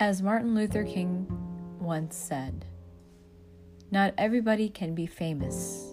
As 0.00 0.22
Martin 0.22 0.54
Luther 0.54 0.84
King 0.84 1.26
once 1.80 2.14
said, 2.14 2.64
not 3.90 4.14
everybody 4.16 4.68
can 4.68 4.94
be 4.94 5.06
famous, 5.06 5.92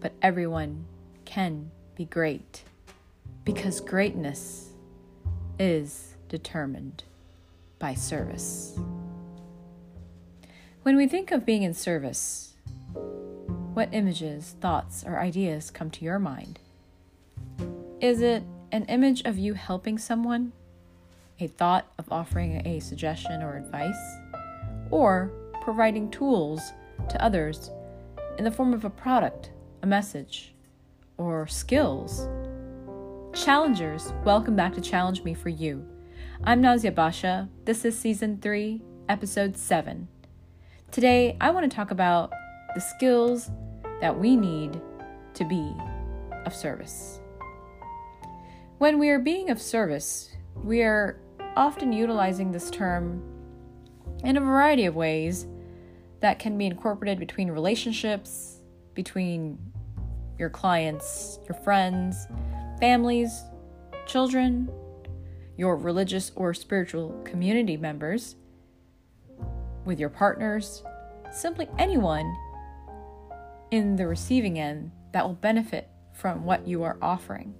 but 0.00 0.14
everyone 0.22 0.86
can 1.26 1.70
be 1.94 2.06
great 2.06 2.62
because 3.44 3.78
greatness 3.80 4.70
is 5.58 6.14
determined 6.30 7.04
by 7.78 7.92
service. 7.92 8.78
When 10.82 10.96
we 10.96 11.06
think 11.06 11.30
of 11.30 11.44
being 11.44 11.62
in 11.62 11.74
service, 11.74 12.54
what 13.74 13.90
images, 13.92 14.56
thoughts, 14.62 15.04
or 15.06 15.18
ideas 15.18 15.70
come 15.70 15.90
to 15.90 16.04
your 16.06 16.18
mind? 16.18 16.58
Is 18.00 18.22
it 18.22 18.44
an 18.72 18.86
image 18.86 19.26
of 19.26 19.36
you 19.36 19.52
helping 19.52 19.98
someone? 19.98 20.52
A 21.38 21.48
thought 21.48 21.92
of 21.98 22.10
offering 22.10 22.66
a 22.66 22.80
suggestion 22.80 23.42
or 23.42 23.58
advice? 23.58 24.16
Or 24.90 25.30
providing 25.60 26.10
tools 26.10 26.72
to 27.10 27.22
others 27.22 27.70
in 28.38 28.44
the 28.44 28.50
form 28.50 28.72
of 28.72 28.86
a 28.86 28.90
product, 28.90 29.50
a 29.82 29.86
message, 29.86 30.54
or 31.18 31.46
skills? 31.46 32.26
Challengers, 33.34 34.14
welcome 34.24 34.56
back 34.56 34.72
to 34.76 34.80
Challenge 34.80 35.24
Me 35.24 35.34
for 35.34 35.50
You. 35.50 35.86
I'm 36.42 36.62
Nazia 36.62 36.94
Basha. 36.94 37.50
This 37.66 37.84
is 37.84 37.98
Season 37.98 38.38
3, 38.40 38.80
Episode 39.10 39.58
7. 39.58 40.08
Today, 40.90 41.36
I 41.38 41.50
want 41.50 41.70
to 41.70 41.76
talk 41.76 41.90
about 41.90 42.32
the 42.74 42.80
skills 42.80 43.50
that 44.00 44.18
we 44.18 44.36
need 44.36 44.80
to 45.34 45.44
be 45.44 45.70
of 46.46 46.54
service. 46.54 47.20
When 48.78 48.98
we 48.98 49.10
are 49.10 49.18
being 49.18 49.50
of 49.50 49.60
service, 49.60 50.30
we 50.54 50.80
are 50.80 51.20
often 51.56 51.92
utilizing 51.92 52.52
this 52.52 52.70
term 52.70 53.22
in 54.24 54.36
a 54.36 54.40
variety 54.40 54.86
of 54.86 54.94
ways 54.94 55.46
that 56.20 56.38
can 56.38 56.56
be 56.56 56.66
incorporated 56.66 57.18
between 57.18 57.50
relationships, 57.50 58.60
between 58.94 59.58
your 60.38 60.50
clients, 60.50 61.38
your 61.48 61.58
friends, 61.62 62.26
families, 62.80 63.42
children, 64.06 64.70
your 65.56 65.76
religious 65.76 66.32
or 66.36 66.52
spiritual 66.52 67.20
community 67.24 67.76
members, 67.76 68.36
with 69.84 69.98
your 69.98 70.10
partners, 70.10 70.82
simply 71.32 71.68
anyone 71.78 72.34
in 73.70 73.96
the 73.96 74.06
receiving 74.06 74.58
end 74.58 74.90
that 75.12 75.24
will 75.26 75.34
benefit 75.34 75.88
from 76.12 76.44
what 76.44 76.66
you 76.66 76.82
are 76.82 76.98
offering. 77.00 77.54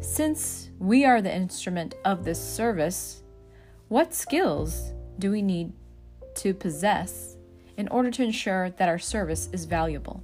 Since 0.00 0.70
we 0.78 1.04
are 1.04 1.20
the 1.20 1.34
instrument 1.34 1.94
of 2.04 2.24
this 2.24 2.40
service, 2.40 3.22
what 3.88 4.14
skills 4.14 4.92
do 5.18 5.30
we 5.30 5.42
need 5.42 5.72
to 6.36 6.54
possess 6.54 7.36
in 7.76 7.88
order 7.88 8.10
to 8.10 8.22
ensure 8.22 8.70
that 8.70 8.88
our 8.88 8.98
service 8.98 9.48
is 9.52 9.64
valuable? 9.64 10.22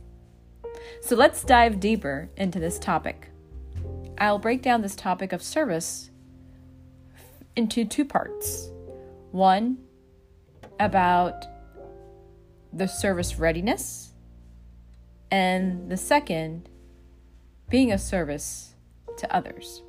So 1.01 1.17
let's 1.17 1.45
dive 1.45 1.81
deeper 1.81 2.31
into 2.37 2.61
this 2.61 2.79
topic. 2.79 3.31
I'll 4.19 4.39
break 4.39 4.63
down 4.63 4.83
this 4.83 4.95
topic 4.95 5.33
of 5.33 5.43
service 5.43 6.11
into 7.57 7.85
two 7.85 8.05
parts. 8.05 8.71
One, 9.33 9.79
about 10.79 11.47
the 12.73 12.87
service 12.87 13.39
readiness, 13.39 14.13
and 15.31 15.91
the 15.91 15.97
second, 15.97 16.69
being 17.69 17.93
a 17.93 17.99
service 17.99 18.74
to 19.19 19.35
others. 19.35 19.83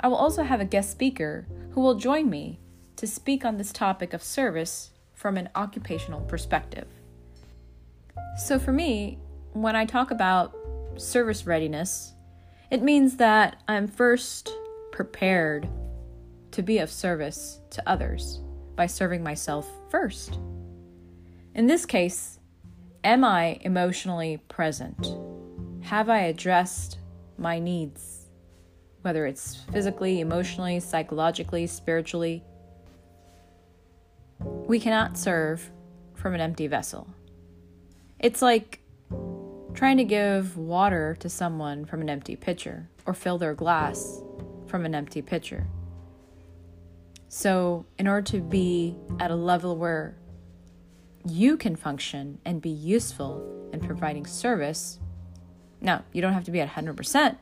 I 0.00 0.08
will 0.08 0.16
also 0.16 0.42
have 0.42 0.60
a 0.60 0.64
guest 0.64 0.90
speaker 0.90 1.46
who 1.72 1.80
will 1.80 1.94
join 1.94 2.30
me 2.30 2.60
to 2.96 3.06
speak 3.06 3.44
on 3.44 3.56
this 3.56 3.72
topic 3.72 4.12
of 4.12 4.22
service 4.22 4.90
from 5.14 5.36
an 5.36 5.48
occupational 5.54 6.20
perspective. 6.22 6.86
So, 8.38 8.58
for 8.58 8.72
me, 8.72 9.18
when 9.52 9.76
I 9.76 9.84
talk 9.84 10.10
about 10.10 10.54
service 10.96 11.46
readiness, 11.46 12.14
it 12.70 12.82
means 12.82 13.16
that 13.16 13.62
I'm 13.68 13.88
first 13.88 14.50
prepared 14.92 15.68
to 16.52 16.62
be 16.62 16.78
of 16.78 16.90
service 16.90 17.60
to 17.70 17.82
others 17.88 18.40
by 18.76 18.86
serving 18.86 19.22
myself 19.22 19.68
first. 19.90 20.38
In 21.54 21.66
this 21.66 21.84
case, 21.84 22.38
am 23.04 23.24
I 23.24 23.58
emotionally 23.62 24.38
present? 24.48 25.16
Have 25.82 26.08
I 26.08 26.20
addressed 26.20 26.99
my 27.40 27.58
needs? 27.58 28.26
Whether 29.02 29.26
it's 29.26 29.56
physically, 29.72 30.20
emotionally, 30.20 30.78
psychologically, 30.80 31.66
spiritually. 31.66 32.44
We 34.38 34.78
cannot 34.78 35.18
serve 35.18 35.70
from 36.14 36.34
an 36.34 36.40
empty 36.40 36.66
vessel. 36.66 37.08
It's 38.18 38.42
like 38.42 38.80
trying 39.72 39.96
to 39.96 40.04
give 40.04 40.56
water 40.56 41.16
to 41.20 41.28
someone 41.28 41.86
from 41.86 42.02
an 42.02 42.10
empty 42.10 42.36
pitcher 42.36 42.88
or 43.06 43.14
fill 43.14 43.38
their 43.38 43.54
glass 43.54 44.20
from 44.66 44.84
an 44.84 44.94
empty 44.94 45.22
pitcher. 45.22 45.66
So, 47.28 47.86
in 47.98 48.08
order 48.08 48.22
to 48.32 48.40
be 48.40 48.96
at 49.20 49.30
a 49.30 49.36
level 49.36 49.76
where 49.76 50.16
you 51.24 51.56
can 51.56 51.76
function 51.76 52.38
and 52.44 52.60
be 52.60 52.70
useful 52.70 53.70
in 53.72 53.80
providing 53.80 54.26
service, 54.26 54.98
now 55.80 56.04
you 56.12 56.22
don't 56.22 56.32
have 56.32 56.44
to 56.44 56.50
be 56.50 56.60
at 56.60 56.70
100%, 56.70 57.36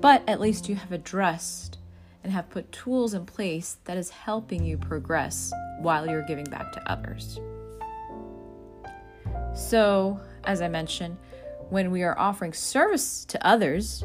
but 0.00 0.22
at 0.28 0.40
least 0.40 0.68
you 0.68 0.76
have 0.76 0.92
addressed 0.92 1.78
and 2.22 2.32
have 2.32 2.48
put 2.50 2.72
tools 2.72 3.14
in 3.14 3.26
place 3.26 3.76
that 3.84 3.96
is 3.96 4.10
helping 4.10 4.64
you 4.64 4.78
progress 4.78 5.52
while 5.80 6.08
you're 6.08 6.22
giving 6.22 6.46
back 6.46 6.72
to 6.72 6.90
others. 6.90 7.38
So, 9.54 10.20
as 10.44 10.62
I 10.62 10.68
mentioned, 10.68 11.16
when 11.68 11.90
we 11.90 12.02
are 12.02 12.18
offering 12.18 12.52
service 12.52 13.24
to 13.26 13.46
others, 13.46 14.04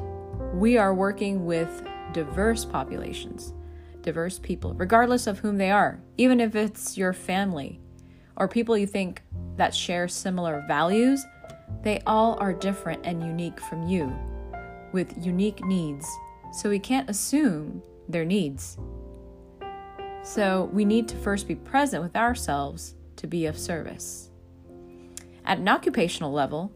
we 0.54 0.78
are 0.78 0.94
working 0.94 1.46
with 1.46 1.84
diverse 2.14 2.66
populations, 2.66 3.54
diverse 4.02 4.40
people, 4.40 4.74
regardless 4.74 5.28
of 5.28 5.40
whom 5.40 5.58
they 5.58 5.72
are, 5.72 6.00
even 6.18 6.40
if 6.40 6.56
it's 6.56 6.98
your 6.98 7.14
family 7.14 7.80
or 8.36 8.48
people 8.48 8.78
you 8.78 8.88
think 8.88 9.22
that 9.58 9.76
share 9.76 10.08
similar 10.08 10.64
values, 10.68 11.26
they 11.84 12.02
all 12.06 12.38
are 12.40 12.54
different 12.54 13.06
and 13.06 13.22
unique 13.24 13.60
from 13.60 13.88
you 13.88 14.14
with 14.92 15.14
unique 15.24 15.64
needs. 15.66 16.08
So 16.52 16.70
we 16.70 16.80
can't 16.80 17.10
assume 17.10 17.82
their 18.08 18.26
needs. 18.26 18.78
So 20.24 20.70
we 20.74 20.84
need 20.84 21.08
to 21.10 21.16
first 21.18 21.48
be 21.48 21.56
present 21.56 22.04
with 22.04 22.16
ourselves 22.16 22.96
to 23.18 23.28
be 23.28 23.46
of 23.46 23.58
service. 23.58 24.30
At 25.46 25.60
an 25.60 25.68
occupational 25.68 26.32
level, 26.32 26.72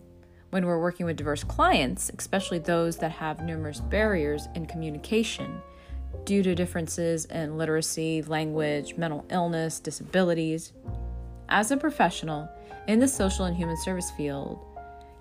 when 0.52 0.66
we're 0.66 0.80
working 0.80 1.06
with 1.06 1.18
diverse 1.18 1.44
clients, 1.44 2.12
especially 2.18 2.60
those 2.60 2.98
that 2.98 3.12
have 3.12 3.44
numerous 3.44 3.82
barriers 3.82 4.48
in 4.56 4.66
communication 4.66 5.62
due 6.26 6.44
to 6.44 6.56
differences 6.56 7.26
in 7.26 7.58
literacy, 7.58 8.22
language, 8.22 8.96
mental 8.96 9.26
illness, 9.30 9.80
disabilities, 9.80 10.74
as 11.50 11.72
a 11.72 11.78
professional 11.78 12.48
in 12.88 13.00
the 13.00 13.08
social 13.08 13.46
and 13.46 13.58
human 13.58 13.78
service 13.78 14.12
field, 14.12 14.64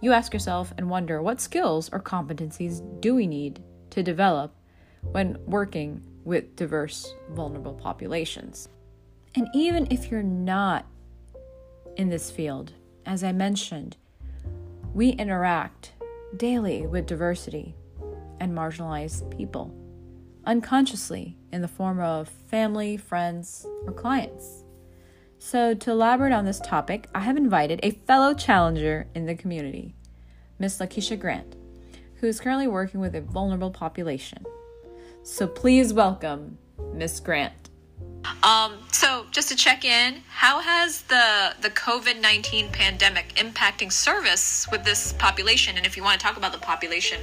you 0.02 0.12
ask 0.12 0.34
yourself 0.34 0.74
and 0.76 0.90
wonder 0.90 1.22
what 1.22 1.40
skills 1.40 1.88
or 1.92 2.00
competencies 2.00 2.82
do 3.00 3.14
we 3.14 3.26
need 3.26 3.62
to 3.90 4.02
develop 4.02 4.52
when 5.12 5.38
working 5.46 6.02
with 6.24 6.56
diverse, 6.56 7.14
vulnerable 7.30 7.74
populations. 7.74 8.68
And 9.36 9.48
even 9.54 9.86
if 9.90 10.10
you're 10.10 10.22
not 10.22 10.86
in 11.96 12.08
this 12.08 12.30
field, 12.30 12.72
as 13.06 13.22
I 13.22 13.30
mentioned, 13.30 13.96
we 14.92 15.10
interact 15.10 15.92
daily 16.36 16.86
with 16.86 17.06
diversity 17.06 17.76
and 18.40 18.52
marginalized 18.52 19.36
people, 19.36 19.72
unconsciously 20.44 21.36
in 21.52 21.62
the 21.62 21.68
form 21.68 22.00
of 22.00 22.28
family, 22.48 22.96
friends, 22.96 23.66
or 23.86 23.92
clients. 23.92 24.64
So, 25.44 25.74
to 25.74 25.90
elaborate 25.90 26.32
on 26.32 26.44
this 26.44 26.60
topic, 26.60 27.08
I 27.16 27.18
have 27.18 27.36
invited 27.36 27.80
a 27.82 27.90
fellow 27.90 28.32
challenger 28.32 29.08
in 29.12 29.26
the 29.26 29.34
community, 29.34 29.96
Miss 30.60 30.78
Lakeisha 30.78 31.18
Grant, 31.18 31.56
who 32.20 32.28
is 32.28 32.38
currently 32.38 32.68
working 32.68 33.00
with 33.00 33.16
a 33.16 33.20
vulnerable 33.20 33.72
population. 33.72 34.46
So, 35.24 35.48
please 35.48 35.92
welcome 35.92 36.58
Miss 36.94 37.18
Grant. 37.18 37.70
Um, 38.44 38.74
so 38.92 39.26
just 39.32 39.48
to 39.48 39.56
check 39.56 39.84
in, 39.84 40.22
how 40.28 40.60
has 40.60 41.02
the 41.02 41.54
the 41.60 41.70
COVID 41.70 42.20
nineteen 42.20 42.68
pandemic 42.70 43.34
impacting 43.34 43.90
service 43.90 44.68
with 44.70 44.84
this 44.84 45.12
population? 45.14 45.76
And 45.76 45.84
if 45.84 45.96
you 45.96 46.04
want 46.04 46.20
to 46.20 46.24
talk 46.24 46.36
about 46.36 46.52
the 46.52 46.58
population, 46.58 47.20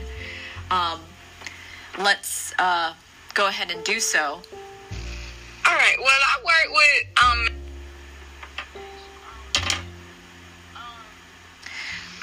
um, 0.69 0.99
let's 1.97 2.53
uh, 2.59 2.93
go 3.33 3.47
ahead 3.47 3.71
and 3.71 3.81
do 3.85 4.01
so. 4.01 4.41
All 5.65 5.75
right. 5.75 5.95
Well, 5.99 6.07
I 6.09 6.43
work 6.43 6.75
with 6.75 7.23
um, 7.23 7.58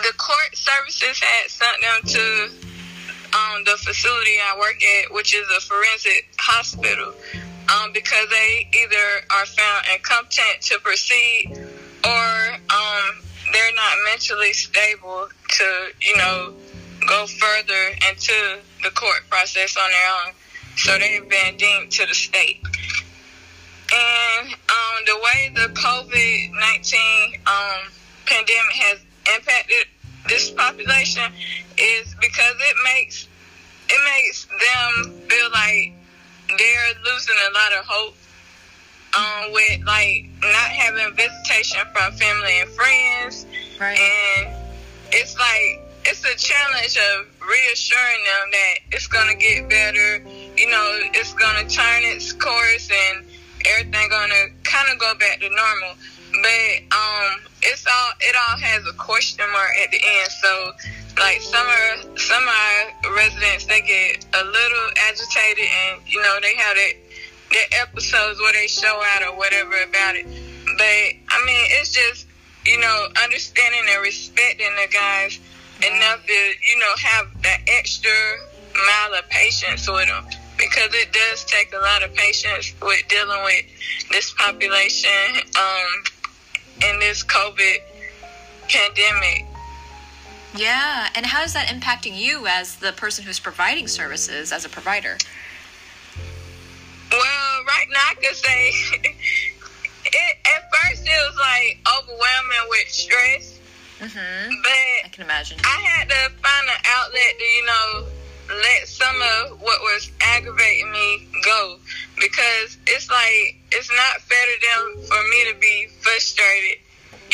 the 0.06 0.12
court 0.18 0.54
services 0.54 1.18
had 1.18 1.50
sent 1.50 1.76
them 1.82 2.00
to 2.06 2.50
um, 3.34 3.64
the 3.64 3.76
facility 3.76 4.38
I 4.40 4.56
work 4.56 4.78
at, 5.02 5.12
which 5.12 5.34
is 5.34 5.44
a 5.56 5.60
forensic 5.60 6.32
hospital 6.38 7.12
um, 7.74 7.92
because 7.92 8.28
they 8.30 8.68
either 8.72 9.26
are 9.30 9.46
found 9.46 9.86
incompetent 9.92 10.62
to 10.62 10.78
proceed 10.78 11.50
or 12.04 12.52
um, 12.70 13.22
they're 13.52 13.74
not 13.74 13.96
mentally 14.08 14.52
stable 14.52 15.26
to, 15.48 15.88
you 16.00 16.16
know, 16.18 16.54
go 17.08 17.26
further 17.26 17.88
into 18.08 18.60
the 18.84 18.90
court 18.90 19.22
process 19.28 19.76
on 19.76 19.90
their 19.90 20.08
own. 20.26 20.34
So 20.76 20.98
they've 20.98 21.28
been 21.28 21.56
deemed 21.56 21.90
to 21.92 22.06
the 22.06 22.14
state. 22.14 22.62
And 23.92 24.48
um, 24.52 25.02
the 25.04 25.16
way 25.16 25.52
the 25.54 25.74
COVID 25.74 26.50
19 26.52 27.40
um, 27.46 27.90
pandemic 28.26 28.72
has 28.72 29.00
impacted 29.34 29.86
this 30.28 30.50
population 30.50 31.32
is 31.78 32.14
because 32.20 32.56
it 32.60 32.76
makes 32.84 33.28
it 33.88 34.00
makes 34.14 34.46
them 34.46 35.20
feel 35.28 35.50
like 35.52 35.92
they're 36.48 36.92
losing 37.04 37.36
a 37.48 37.52
lot 37.54 37.72
of 37.78 37.84
hope 37.86 38.16
um, 39.16 39.52
with 39.52 39.80
like 39.86 40.28
not 40.42 40.70
having 40.70 41.14
visitation 41.14 41.80
from 41.92 42.12
family 42.12 42.60
and 42.60 42.70
friends. 42.70 43.46
Right. 43.80 43.98
And 43.98 44.54
it's 45.12 45.38
like 45.38 45.80
it's 46.04 46.22
a 46.24 46.36
challenge 46.36 46.96
of 46.96 47.26
reassuring 47.40 48.22
them 48.24 48.50
that 48.52 48.74
it's 48.92 49.06
gonna 49.06 49.34
get 49.34 49.68
better. 49.68 50.18
You 50.56 50.70
know, 50.70 51.00
it's 51.14 51.34
gonna 51.34 51.68
turn 51.68 52.02
its 52.04 52.32
course 52.32 52.90
and 52.90 53.24
everything 53.66 54.08
gonna 54.08 54.46
kind 54.62 54.88
of 54.92 54.98
go 54.98 55.14
back 55.18 55.40
to 55.40 55.48
normal. 55.48 55.94
But 56.42 56.96
um, 56.96 57.40
it's 57.66 57.86
all 57.86 58.10
it 58.20 58.34
all 58.36 58.58
has 58.58 58.86
a 58.86 58.94
question 58.94 59.44
mark 59.50 59.70
at 59.82 59.90
the 59.90 59.98
end. 59.98 60.30
So 60.30 60.72
like 61.18 61.40
some 61.42 61.66
of 61.66 62.18
some 62.18 62.44
our 62.46 63.14
residents 63.16 63.66
they 63.66 63.80
get 63.82 64.24
a 64.34 64.44
little 64.44 64.86
agitated 65.08 65.66
and 65.66 66.02
you 66.06 66.22
know 66.22 66.38
they 66.42 66.54
have 66.54 66.76
that 66.76 66.94
their 67.50 67.82
episodes 67.82 68.40
where 68.40 68.52
they 68.52 68.66
show 68.66 69.02
out 69.14 69.22
or 69.22 69.36
whatever 69.36 69.74
about 69.82 70.16
it. 70.16 70.26
But 70.26 71.06
I 71.28 71.38
mean 71.46 71.66
it's 71.80 71.90
just 71.90 72.26
you 72.66 72.78
know 72.78 73.08
understanding 73.22 73.82
and 73.88 74.02
respecting 74.02 74.70
the 74.76 74.88
guys 74.92 75.38
enough 75.82 76.24
to 76.26 76.32
you 76.32 76.78
know 76.78 76.94
have 77.02 77.26
that 77.42 77.60
extra 77.66 78.10
mile 78.74 79.18
of 79.18 79.28
patience 79.30 79.88
with 79.88 80.06
them 80.06 80.24
because 80.56 80.88
it 80.94 81.12
does 81.12 81.44
take 81.44 81.72
a 81.74 81.78
lot 81.78 82.02
of 82.02 82.14
patience 82.14 82.72
with 82.80 83.02
dealing 83.08 83.44
with 83.44 83.64
this 84.10 84.32
population 84.32 85.36
um, 85.56 86.04
in 86.82 86.98
this 87.00 87.24
COVID 87.24 87.78
pandemic. 88.68 89.46
Yeah, 90.54 91.08
and 91.14 91.26
how 91.26 91.42
is 91.42 91.52
that 91.52 91.68
impacting 91.68 92.16
you 92.16 92.46
as 92.46 92.76
the 92.76 92.92
person 92.92 93.24
who's 93.24 93.38
providing 93.38 93.88
services 93.88 94.52
as 94.52 94.64
a 94.64 94.68
provider? 94.68 95.18
Well, 97.10 97.64
right 97.66 97.86
now 97.90 98.00
I 98.10 98.14
could 98.14 98.34
say 98.34 98.68
it, 100.04 100.36
at 100.46 100.70
first 100.72 101.06
it 101.06 101.30
was 101.30 101.36
like 101.36 101.78
overwhelming 101.98 102.68
with 102.70 102.88
stress, 102.88 103.56
Mm-hmm. 104.00 104.52
I 105.04 105.08
can 105.08 105.24
imagine. 105.24 105.58
I 105.64 105.80
had 105.80 106.08
to 106.08 106.30
find 106.42 106.68
an 106.68 106.80
outlet 106.84 107.38
to, 107.38 107.44
you 107.44 107.66
know, 107.66 108.06
let 108.48 108.86
some 108.86 109.16
of 109.16 109.60
what 109.60 109.80
was 109.82 110.10
aggravating 110.20 110.90
me 110.92 111.28
go 111.44 111.76
because 112.16 112.78
it's 112.86 113.10
like 113.10 113.56
it's 113.72 113.90
not 113.90 114.20
fair 114.22 114.46
to 114.46 114.56
them 114.66 115.04
for 115.06 115.20
me 115.30 115.52
to 115.52 115.58
be 115.58 115.88
frustrated 116.00 116.78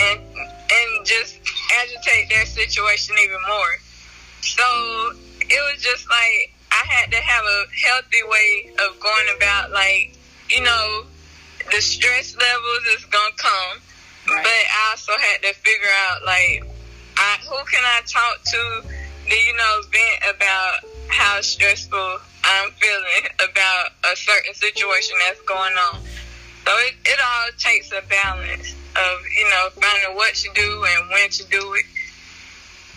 and 0.00 0.20
and 0.36 1.06
just 1.06 1.38
agitate 1.82 2.28
their 2.30 2.46
situation 2.46 3.16
even 3.22 3.40
more. 3.48 3.74
So 4.40 5.12
it 5.40 5.60
was 5.72 5.82
just 5.82 6.08
like 6.08 6.52
I 6.72 6.84
had 6.88 7.10
to 7.10 7.18
have 7.18 7.44
a 7.44 7.64
healthy 7.86 8.22
way 8.28 8.72
of 8.88 8.98
going 9.00 9.28
about 9.36 9.70
like, 9.70 10.16
you 10.48 10.62
know, 10.62 11.04
the 11.70 11.80
stress 11.80 12.34
levels 12.36 12.84
is 12.96 13.04
gonna 13.06 13.36
come. 13.36 13.78
Right. 14.28 14.42
But 14.42 14.52
I 14.52 14.90
also 14.90 15.12
had 15.12 15.42
to 15.42 15.54
figure 15.54 15.94
out 16.08 16.24
like 16.24 16.64
I, 17.16 17.38
who 17.44 17.58
can 17.66 17.84
I 17.84 18.00
talk 18.06 18.42
to 18.44 18.82
to, 19.28 19.36
you 19.36 19.56
know, 19.56 19.80
vent 19.90 20.36
about 20.36 20.91
how 21.08 21.40
stressful 21.40 22.18
I'm 22.44 22.70
feeling 22.72 23.30
about 23.36 23.90
a 24.12 24.16
certain 24.16 24.54
situation 24.54 25.16
that's 25.26 25.40
going 25.42 25.72
on. 25.92 26.00
So 26.66 26.72
it, 26.78 26.94
it 27.04 27.18
all 27.20 27.48
takes 27.58 27.90
a 27.92 28.02
balance 28.08 28.74
of, 28.96 29.20
you 29.36 29.44
know, 29.50 29.68
finding 29.70 30.16
what 30.16 30.34
to 30.34 30.50
do 30.54 30.84
and 30.86 31.10
when 31.10 31.30
to 31.30 31.44
do 31.48 31.74
it. 31.74 31.84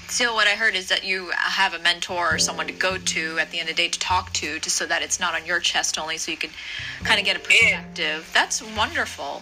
So 0.07 0.36
what 0.36 0.48
I 0.48 0.52
heard 0.52 0.75
is 0.75 0.90
that 0.90 1.04
you 1.04 1.31
have 1.36 1.74
a 1.74 1.80
mentor 1.80 2.36
or 2.36 2.38
someone 2.38 2.68
to 2.68 2.74
go 2.74 2.98
to 2.98 3.40
at 3.40 3.50
the 3.50 3.60
end 3.60 3.69
of 3.69 3.75
the 3.75 3.81
day 3.81 3.90
to 3.90 4.00
talk 4.00 4.31
to, 4.34 4.60
just 4.60 4.75
so 4.75 4.86
that 4.86 5.02
it's 5.02 5.19
not 5.19 5.34
on 5.34 5.48
your 5.48 5.60
chest 5.60 5.98
only, 5.98 6.18
so 6.18 6.30
you 6.31 6.38
can 6.38 6.52
kind 7.04 7.19
of 7.19 7.25
get 7.25 7.36
a 7.36 7.40
perspective. 7.40 8.30
That's 8.31 8.62
wonderful. 8.62 9.42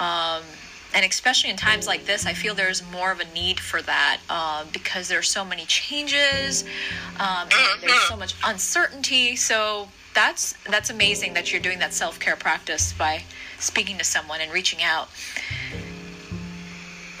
Um, 0.00 0.42
and 0.94 1.04
especially 1.04 1.50
in 1.50 1.56
times 1.56 1.86
like 1.86 2.04
this, 2.04 2.24
I 2.24 2.32
feel 2.32 2.54
there's 2.54 2.82
more 2.92 3.10
of 3.10 3.20
a 3.20 3.24
need 3.34 3.58
for 3.58 3.82
that 3.82 4.20
um, 4.30 4.68
because 4.72 5.08
there's 5.08 5.28
so 5.28 5.44
many 5.44 5.64
changes, 5.64 6.64
um, 7.18 7.48
there's 7.80 8.08
so 8.08 8.16
much 8.16 8.34
uncertainty. 8.44 9.34
So 9.34 9.88
that's 10.14 10.54
that's 10.70 10.90
amazing 10.90 11.34
that 11.34 11.52
you're 11.52 11.60
doing 11.60 11.80
that 11.80 11.92
self 11.92 12.20
care 12.20 12.36
practice 12.36 12.92
by 12.92 13.24
speaking 13.58 13.98
to 13.98 14.04
someone 14.04 14.40
and 14.40 14.52
reaching 14.52 14.82
out. 14.82 15.08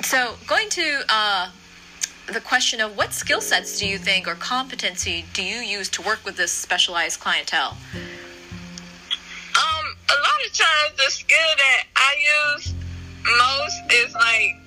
So 0.02 0.36
going 0.46 0.68
to 0.70 1.00
uh, 1.08 1.50
the 2.32 2.40
question 2.40 2.80
of 2.80 2.96
what 2.96 3.12
skill 3.12 3.40
sets 3.40 3.78
do 3.78 3.88
you 3.88 3.98
think 3.98 4.28
or 4.28 4.36
competency 4.36 5.24
do 5.32 5.42
you 5.42 5.56
use 5.56 5.88
to 5.90 6.02
work 6.02 6.24
with 6.24 6.36
this 6.36 6.52
specialized 6.52 7.18
clientele? 7.18 7.76
Um, 9.56 9.96
a 10.08 10.18
lot 10.20 10.46
of 10.46 10.52
times 10.52 10.96
the 10.96 11.10
skill 11.10 11.38
that 11.56 11.84
I 11.96 12.54
use 12.56 12.74
most 13.24 13.80
is 13.92 14.14
like 14.14 14.60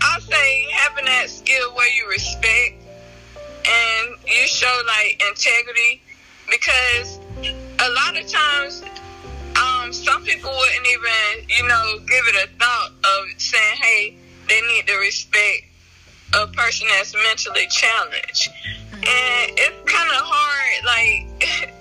I'll 0.00 0.20
say 0.20 0.66
having 0.72 1.04
that 1.04 1.28
skill 1.28 1.74
where 1.74 1.88
you 1.90 2.08
respect 2.08 2.74
and 3.66 4.16
you 4.26 4.46
show 4.46 4.82
like 4.86 5.22
integrity 5.28 6.00
because 6.50 7.18
a 7.38 7.90
lot 7.90 8.16
of 8.16 8.26
times 8.26 8.82
um 9.56 9.92
some 9.92 10.24
people 10.24 10.50
wouldn't 10.50 10.86
even, 10.86 11.48
you 11.48 11.68
know, 11.68 11.98
give 12.06 12.24
it 12.28 12.48
a 12.48 12.58
thought 12.58 12.90
of 13.04 13.40
saying, 13.40 13.76
Hey, 13.76 14.16
they 14.48 14.60
need 14.62 14.86
to 14.86 14.96
respect 14.98 15.64
a 16.34 16.46
person 16.48 16.86
that's 16.90 17.14
mentally 17.14 17.66
challenged. 17.70 18.50
And 18.92 19.52
it's 19.56 19.90
kinda 19.90 20.14
hard 20.14 20.84
like 20.84 21.72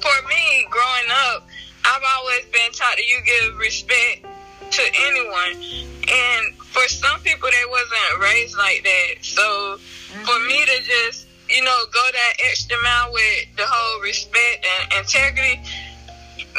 for 0.00 0.28
me 0.28 0.66
growing 0.70 1.10
up, 1.32 1.46
I've 1.84 2.02
always 2.18 2.44
been 2.46 2.72
taught 2.72 2.96
that 2.96 3.06
you 3.08 3.20
give 3.24 3.58
respect 3.58 4.26
to 4.70 4.82
anyone. 5.06 5.62
And 6.08 6.54
for 6.56 6.86
some 6.88 7.20
people, 7.20 7.48
they 7.50 7.70
wasn't 7.70 8.20
raised 8.20 8.56
like 8.56 8.84
that. 8.84 9.24
So 9.24 9.78
for 10.24 10.38
me 10.46 10.64
to 10.64 10.82
just, 10.82 11.26
you 11.48 11.62
know, 11.62 11.78
go 11.92 12.02
that 12.12 12.34
extra 12.46 12.76
mile 12.82 13.12
with 13.12 13.56
the 13.56 13.64
whole 13.66 14.02
respect 14.02 14.66
and 14.66 15.00
integrity, 15.00 15.60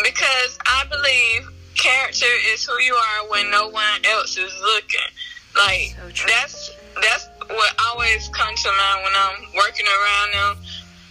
because 0.04 0.58
I 0.66 0.86
believe 0.90 1.50
character 1.76 2.32
is 2.54 2.66
who 2.66 2.78
you 2.80 2.96
are 2.96 3.30
when 3.30 3.52
no 3.52 3.70
one 3.70 4.06
else 4.06 4.38
is 4.38 4.54
looking. 4.62 5.10
Like 5.56 5.96
So 6.16 6.26
that's 6.28 6.72
that's 7.02 7.28
what 7.48 7.74
always 7.88 8.28
comes 8.30 8.64
to 8.64 8.70
mind 8.70 9.04
when 9.04 9.14
I'm 9.16 9.40
working 9.56 9.86
around 9.86 10.34
them 10.34 10.64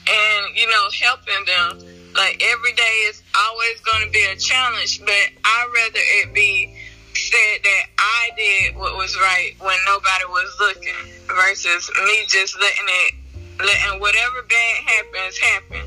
and 0.08 0.56
you 0.56 0.66
know 0.68 0.88
helping 1.00 1.44
them. 1.46 2.12
Like 2.14 2.42
every 2.44 2.72
day 2.74 2.96
is 3.08 3.22
always 3.36 3.80
going 3.80 4.06
to 4.06 4.10
be 4.10 4.24
a 4.24 4.36
challenge, 4.36 5.00
but 5.00 5.24
I'd 5.44 5.70
rather 5.74 5.98
it 5.98 6.34
be 6.34 6.73
said 7.30 7.62
that 7.62 7.84
I 7.98 8.30
did 8.36 8.76
what 8.76 8.96
was 8.96 9.16
right 9.16 9.54
when 9.58 9.76
nobody 9.86 10.24
was 10.28 10.56
looking 10.60 11.12
versus 11.26 11.90
me 12.04 12.24
just 12.28 12.58
letting 12.60 12.88
it, 12.88 13.14
letting 13.58 14.00
whatever 14.00 14.42
bad 14.42 14.76
happens 14.84 15.38
happen. 15.38 15.82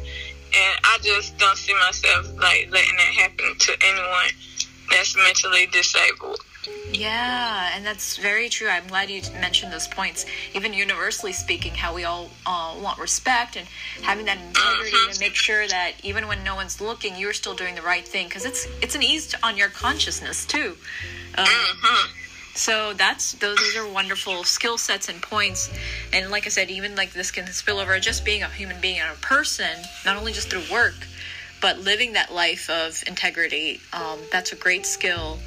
And 0.55 0.79
I 0.83 0.97
just 1.03 1.37
don't 1.37 1.57
see 1.57 1.73
myself 1.75 2.27
like 2.39 2.69
letting 2.71 2.97
that 2.97 3.13
happen 3.13 3.57
to 3.57 3.71
anyone 3.85 4.31
that's 4.89 5.15
mentally 5.15 5.67
disabled. 5.67 6.39
Yeah, 6.91 7.71
and 7.75 7.85
that's 7.85 8.17
very 8.17 8.49
true. 8.49 8.67
I'm 8.67 8.87
glad 8.87 9.09
you 9.09 9.21
mentioned 9.39 9.71
those 9.71 9.87
points. 9.87 10.25
Even 10.53 10.73
universally 10.73 11.33
speaking, 11.33 11.73
how 11.73 11.93
we 11.93 12.03
all 12.05 12.29
uh, 12.45 12.75
want 12.81 12.99
respect 12.99 13.55
and 13.55 13.67
having 14.01 14.25
that 14.25 14.37
integrity 14.37 15.13
to 15.13 15.19
make 15.19 15.35
sure 15.35 15.67
that 15.67 15.93
even 16.03 16.27
when 16.27 16.43
no 16.43 16.55
one's 16.55 16.81
looking, 16.81 17.15
you're 17.15 17.33
still 17.33 17.53
doing 17.53 17.75
the 17.75 17.81
right 17.81 18.07
thing 18.07 18.27
because 18.27 18.45
it's 18.45 18.67
it's 18.81 18.95
an 18.95 19.03
ease 19.03 19.35
on 19.43 19.57
your 19.57 19.69
consciousness 19.69 20.45
too. 20.45 20.75
Um, 21.37 21.45
so 22.57 22.93
that's 22.93 23.33
those, 23.33 23.57
those 23.57 23.75
are 23.77 23.87
wonderful 23.87 24.43
skill 24.43 24.77
sets 24.77 25.09
and 25.09 25.21
points. 25.21 25.71
And 26.11 26.31
like 26.31 26.47
I 26.47 26.49
said, 26.49 26.69
even 26.71 26.95
like 26.95 27.13
this 27.13 27.29
can 27.29 27.45
spill 27.47 27.79
over 27.79 27.99
just 27.99 28.25
being 28.25 28.41
a 28.41 28.47
human 28.47 28.81
being 28.81 28.99
and 28.99 29.11
a 29.11 29.19
person, 29.21 29.69
not 30.05 30.17
only 30.17 30.33
just 30.33 30.49
through 30.49 30.63
work, 30.71 30.95
but 31.61 31.79
living 31.79 32.13
that 32.13 32.33
life 32.33 32.69
of 32.69 33.03
integrity. 33.07 33.79
Um, 33.93 34.19
that's 34.31 34.51
a 34.51 34.55
great 34.55 34.85
skill. 34.85 35.37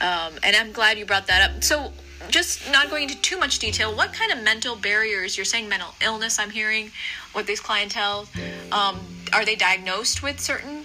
Um, 0.00 0.32
and 0.42 0.56
I'm 0.56 0.72
glad 0.72 0.98
you 0.98 1.04
brought 1.04 1.26
that 1.26 1.50
up. 1.50 1.62
So, 1.62 1.92
just 2.30 2.70
not 2.70 2.88
going 2.90 3.04
into 3.04 3.20
too 3.20 3.38
much 3.38 3.58
detail, 3.58 3.94
what 3.94 4.12
kind 4.12 4.32
of 4.32 4.42
mental 4.42 4.76
barriers? 4.76 5.36
You're 5.36 5.44
saying 5.44 5.68
mental 5.68 5.94
illness. 6.02 6.38
I'm 6.38 6.50
hearing 6.50 6.90
with 7.34 7.46
these 7.46 7.60
clientele. 7.60 8.26
Um, 8.72 9.00
are 9.32 9.44
they 9.44 9.56
diagnosed 9.56 10.22
with 10.22 10.40
certain? 10.40 10.84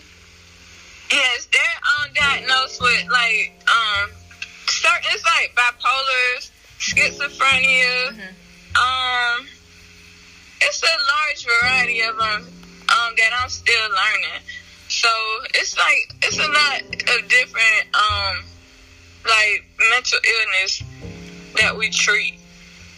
Yes, 1.12 1.48
they're 1.52 1.62
um, 1.62 2.14
diagnosed 2.14 2.82
with 2.82 3.08
like 3.12 3.54
um 3.68 4.10
certain 4.68 5.10
it's 5.14 5.24
like 5.26 5.56
bipolar, 5.56 6.52
schizophrenia. 6.80 8.20
Um, 8.76 9.48
it's 10.62 10.84
a 10.84 10.86
large 10.86 11.46
variety 11.62 12.02
of 12.02 12.18
them 12.18 12.56
um 12.90 13.14
that 13.18 13.32
I'm 13.42 13.50
still 13.50 13.90
learning. 13.90 14.42
So 14.88 15.10
it's 15.56 15.78
like 15.78 16.14
it's 16.24 16.38
a 16.38 16.48
lot 16.48 16.82
of 16.82 17.30
different 17.30 17.86
um 17.96 18.44
like 19.26 19.66
mental 19.92 20.20
illness 20.24 20.84
that 21.58 21.76
we 21.78 21.90
treat. 21.90 22.40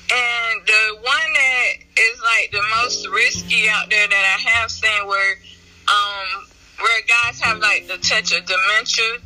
And 0.10 0.66
the 0.66 0.96
one 1.02 1.34
that 1.34 1.74
is 2.00 2.22
like 2.22 2.52
the 2.52 2.64
most 2.80 3.08
risky 3.10 3.70
out 3.70 3.90
there 3.90 4.08
that 4.08 4.38
I 4.38 4.50
have 4.50 4.72
seen 4.72 5.08
where 5.08 5.36
um 5.88 6.48
where 6.80 7.02
guys 7.08 7.40
have 7.42 7.60
like 7.60 7.88
the 7.88 7.98
touch 7.98 8.34
of 8.34 8.46
dementia. 8.46 9.20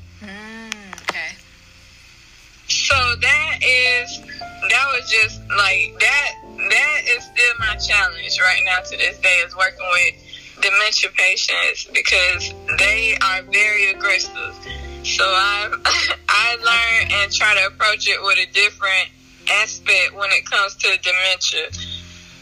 So 2.92 3.16
that 3.22 3.58
is 3.64 4.20
that 4.20 4.86
was 4.92 5.10
just 5.10 5.40
like 5.56 5.98
that 5.98 6.32
that 6.44 7.02
is 7.08 7.24
still 7.24 7.56
my 7.58 7.76
challenge 7.78 8.38
right 8.42 8.62
now 8.66 8.82
to 8.82 8.98
this 8.98 9.18
day 9.20 9.42
is 9.46 9.56
working 9.56 9.88
with 9.94 10.62
dementia 10.62 11.10
patients 11.16 11.88
because 11.94 12.54
they 12.80 13.16
are 13.22 13.44
very 13.44 13.92
aggressive. 13.92 14.56
So 15.06 15.24
I 15.24 15.72
I 16.28 16.56
learn 16.56 17.12
and 17.22 17.32
try 17.32 17.56
to 17.56 17.68
approach 17.68 18.10
it 18.10 18.22
with 18.24 18.40
a 18.40 18.52
different 18.52 19.08
aspect 19.50 20.14
when 20.14 20.30
it 20.32 20.46
comes 20.46 20.76
to 20.76 20.90
dementia. 21.02 21.72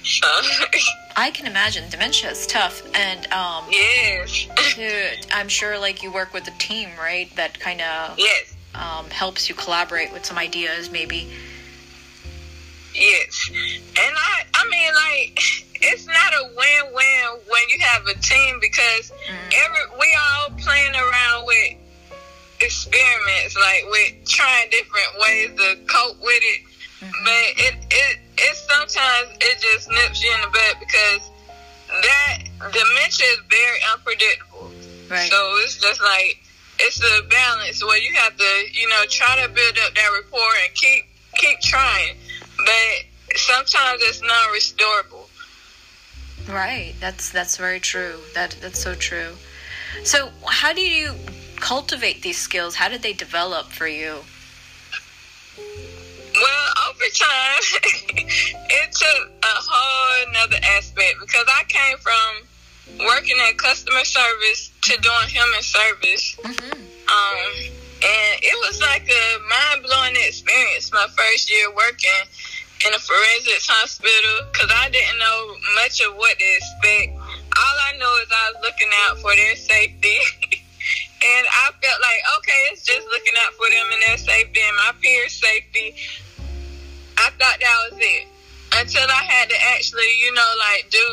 So 0.03 0.27
I 1.15 1.29
can 1.29 1.46
imagine 1.46 1.91
dementia 1.91 2.32
is 2.32 2.48
tough, 2.48 2.82
and 2.96 3.32
um, 3.32 3.65
yes, 3.70 4.48
to, 4.74 5.36
I'm 5.36 5.48
sure 5.48 5.77
like 5.77 6.01
you 6.01 6.12
work 6.12 6.34
with 6.34 6.48
a 6.48 6.58
team, 6.58 6.89
right? 6.98 7.29
That 7.36 7.60
kind 7.60 7.82
of 7.82 8.18
yes, 8.18 8.56
um, 8.79 9.09
helps 9.09 9.50
you 9.50 9.55
collaborate 9.55 10.12
with 10.13 10.25
some 10.25 10.38
ideas, 10.38 10.91
maybe. 10.91 11.27
yes. 12.95 13.50
And 13.51 14.15
I 14.15 14.43
I 14.53 14.69
mean 14.69 14.93
like 14.95 15.39
it's 15.81 16.07
not 16.07 16.33
a 16.33 16.43
win-win 16.55 17.41
when 17.48 17.63
you 17.69 17.79
have 17.81 18.07
a 18.07 18.17
team 18.19 18.57
because 18.62 19.12
every 19.29 20.00
we 20.00 20.17
all 20.17 20.50
playing 20.57 20.95
around 20.95 21.45
with 21.45 21.75
experiments, 22.62 23.55
like 23.55 23.83
with 23.89 24.25
trying 24.25 24.69
different 24.69 25.12
ways 25.19 25.50
to 25.57 25.75
cope 25.88 26.19
with 26.19 26.41
it. 26.41 26.62
But 27.00 27.45
it 27.57 27.75
it 27.91 28.19
it 28.38 28.55
sometimes 28.55 29.38
it 29.39 29.59
just 29.62 29.89
nips 29.89 30.24
you 30.24 30.33
in 30.33 30.41
the 30.41 30.48
butt 30.48 30.75
because 30.79 31.31
that 31.89 32.38
dementia 32.59 33.27
is 33.27 33.39
very 33.50 33.79
unpredictable. 33.93 34.71
Right. 35.09 35.31
So 35.31 35.38
it's 35.63 35.79
just 35.79 36.01
like 36.01 36.39
it's 36.79 37.01
a 37.03 37.24
balance 37.27 37.83
where 37.83 37.98
you 37.98 38.13
have 38.15 38.36
to, 38.38 38.63
you 38.71 38.88
know, 38.89 39.03
try 39.09 39.41
to 39.43 39.50
build 39.50 39.77
up 39.86 39.93
that 39.95 40.09
rapport 40.13 40.51
and 40.65 40.74
keep 40.75 41.05
keep 41.36 41.59
trying. 41.59 42.15
But 42.57 43.38
sometimes 43.38 44.01
it's 44.03 44.21
non 44.21 44.50
restorable. 44.53 45.27
Right. 46.48 46.95
That's 47.00 47.29
that's 47.31 47.57
very 47.57 47.79
true. 47.79 48.19
That 48.33 48.55
that's 48.62 48.81
so 48.81 48.95
true. 48.95 49.36
So, 50.03 50.29
how 50.48 50.74
do 50.74 50.81
you 50.81 51.13
cultivate 51.57 52.21
these 52.21 52.38
skills? 52.38 52.75
How 52.75 52.89
did 52.89 53.01
they 53.01 53.13
develop 53.13 53.67
for 53.67 53.88
you? 53.88 54.19
Well, 55.57 56.74
over 56.88 57.07
time, 57.15 57.62
it 58.69 58.91
took 58.91 59.31
a 59.43 59.48
whole 59.48 60.29
another 60.29 60.57
aspect 60.77 61.17
because 61.19 61.45
I 61.48 61.63
came 61.67 61.98
from 61.98 63.07
working 63.07 63.38
at 63.50 63.57
customer 63.57 64.05
service 64.05 64.69
to 64.89 64.98
doing 65.01 65.29
human 65.29 65.62
service. 65.62 66.34
Um, 66.41 67.51
and 68.01 68.34
it 68.41 68.58
was 68.65 68.81
like 68.81 69.05
a 69.05 69.25
mind 69.46 69.86
blowing 69.86 70.17
experience 70.25 70.89
my 70.91 71.05
first 71.13 71.46
year 71.46 71.69
working 71.69 72.25
in 72.81 72.93
a 72.93 72.98
forensics 72.98 73.69
hospital 73.69 74.50
because 74.50 74.74
I 74.74 74.89
didn't 74.89 75.19
know 75.22 75.53
much 75.77 76.01
of 76.01 76.17
what 76.17 76.34
to 76.34 76.48
expect. 76.58 77.22
All 77.22 77.77
I 77.86 78.01
know 78.01 78.10
is 78.25 78.29
I 78.34 78.43
was 78.50 78.65
looking 78.65 78.89
out 79.05 79.22
for 79.22 79.29
their 79.38 79.53
safety. 79.62 80.17
and 81.22 81.43
I 81.46 81.69
felt 81.77 82.01
like, 82.01 82.22
okay, 82.41 82.62
it's 82.74 82.81
just 82.81 83.05
looking 83.13 83.38
out 83.46 83.53
for 83.62 83.69
them 83.69 83.86
and 83.93 84.01
their 84.10 84.17
safety 84.17 84.58
and 84.58 84.74
my 84.74 84.98
peers' 85.05 85.38
safety. 85.38 86.01
I 87.13 87.29
thought 87.38 87.62
that 87.62 87.77
was 87.93 88.00
it. 88.01 88.25
Until 88.74 89.05
I 89.05 89.22
had 89.22 89.53
to 89.53 89.58
actually, 89.77 90.10
you 90.17 90.34
know, 90.34 90.51
like 90.58 90.89
do 90.89 91.05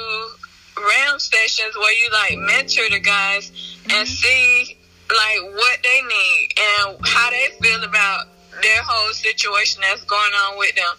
RAM 0.76 1.18
sessions 1.18 1.76
where 1.76 1.92
you 1.92 2.10
like 2.12 2.38
mentor 2.38 2.88
the 2.90 3.00
guys 3.00 3.50
and 3.84 3.92
mm-hmm. 3.92 4.04
see 4.04 4.76
like 5.08 5.54
what 5.54 5.78
they 5.82 6.00
need 6.02 6.48
and 6.58 6.98
how 7.04 7.30
they 7.30 7.48
feel 7.60 7.82
about 7.84 8.26
their 8.62 8.82
whole 8.82 9.12
situation 9.12 9.82
that's 9.82 10.04
going 10.04 10.32
on 10.32 10.58
with 10.58 10.74
them. 10.74 10.94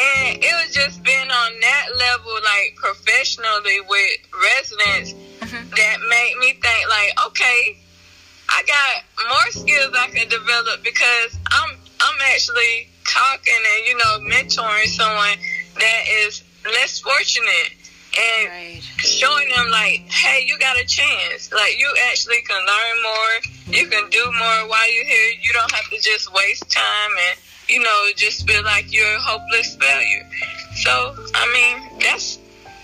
And 0.00 0.38
it 0.42 0.52
was 0.64 0.74
just 0.74 1.02
being 1.02 1.30
on 1.30 1.50
that 1.60 1.86
level, 1.98 2.32
like 2.44 2.76
professionally 2.76 3.80
with 3.88 4.18
residents, 4.32 5.12
mm-hmm. 5.12 5.68
that 5.76 5.96
made 6.08 6.34
me 6.40 6.52
think 6.52 6.88
like, 6.88 7.12
okay, 7.26 7.76
I 8.48 8.62
got 8.66 9.28
more 9.28 9.50
skills 9.50 9.94
I 9.94 10.08
can 10.08 10.28
develop 10.28 10.82
because 10.82 11.38
I'm 11.52 11.76
I'm 12.00 12.18
actually 12.32 12.88
talking 13.04 13.54
and 13.54 13.86
you 13.86 13.96
know 13.98 14.34
mentoring 14.34 14.86
someone 14.86 15.38
that 15.78 16.02
is 16.24 16.42
less 16.64 16.98
fortunate 17.00 17.79
and 18.20 18.48
Right. 18.48 18.82
showing 18.98 19.48
them 19.50 19.70
like, 19.70 20.00
hey, 20.10 20.44
you 20.46 20.58
got 20.58 20.76
a 20.78 20.84
chance. 20.84 21.50
Like 21.52 21.78
you 21.78 21.92
actually 22.10 22.42
can 22.42 22.58
learn 22.58 23.02
more. 23.02 23.34
You 23.74 23.86
can 23.88 24.08
do 24.10 24.24
more 24.32 24.68
while 24.68 24.92
you're 24.92 25.04
here. 25.04 25.32
You 25.40 25.52
don't 25.52 25.70
have 25.72 25.88
to 25.90 25.98
just 26.00 26.32
waste 26.32 26.70
time 26.70 27.12
and 27.28 27.38
you 27.68 27.80
know 27.82 27.98
just 28.16 28.46
feel 28.48 28.62
like 28.64 28.92
you're 28.92 29.14
a 29.14 29.20
hopeless 29.20 29.76
failure. 29.76 30.26
So 30.76 31.14
I 31.34 31.44
mean 31.54 31.98
that's 32.00 32.38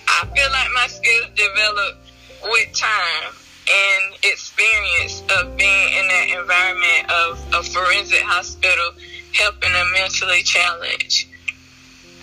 I 0.09 0.27
feel 0.35 0.51
like 0.51 0.69
my 0.75 0.87
skills 0.89 1.27
develop 1.35 1.99
with 2.45 2.73
time 2.75 3.33
and 3.69 4.15
experience 4.23 5.23
of 5.37 5.57
being 5.57 5.89
in 5.99 6.07
that 6.09 6.29
environment 6.41 7.11
of 7.11 7.55
a 7.55 7.63
forensic 7.65 8.23
hospital 8.23 8.93
helping 9.33 9.71
a 9.71 9.85
mentally 9.99 10.43
challenged. 10.43 11.27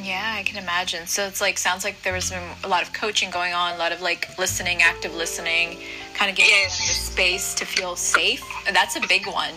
Yeah, 0.03 0.35
I 0.37 0.43
can 0.43 0.61
imagine. 0.61 1.07
So 1.07 1.25
it's 1.25 1.39
like 1.39 1.57
sounds 1.57 1.83
like 1.83 2.01
there 2.03 2.13
was 2.13 2.31
a 2.31 2.67
lot 2.67 2.83
of 2.83 2.91
coaching 2.93 3.29
going 3.31 3.53
on, 3.53 3.73
a 3.73 3.77
lot 3.77 3.91
of 3.91 4.01
like 4.01 4.37
listening, 4.37 4.81
active 4.81 5.13
listening, 5.15 5.79
kind 6.13 6.29
of 6.29 6.35
getting 6.35 6.51
Yes. 6.51 6.77
the 6.77 6.93
space 6.93 7.53
to 7.55 7.65
feel 7.65 7.95
safe. 7.95 8.43
That's 8.71 8.95
a 8.97 9.01
big 9.07 9.25
one, 9.27 9.53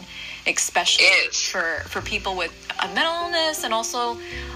especially 0.47 1.05
Yes. 1.07 1.43
for 1.43 1.83
for 1.89 2.01
people 2.01 2.37
with 2.37 2.53
a 2.81 2.87
mental 2.89 3.15
illness, 3.25 3.65
and 3.65 3.75
also, 3.75 4.13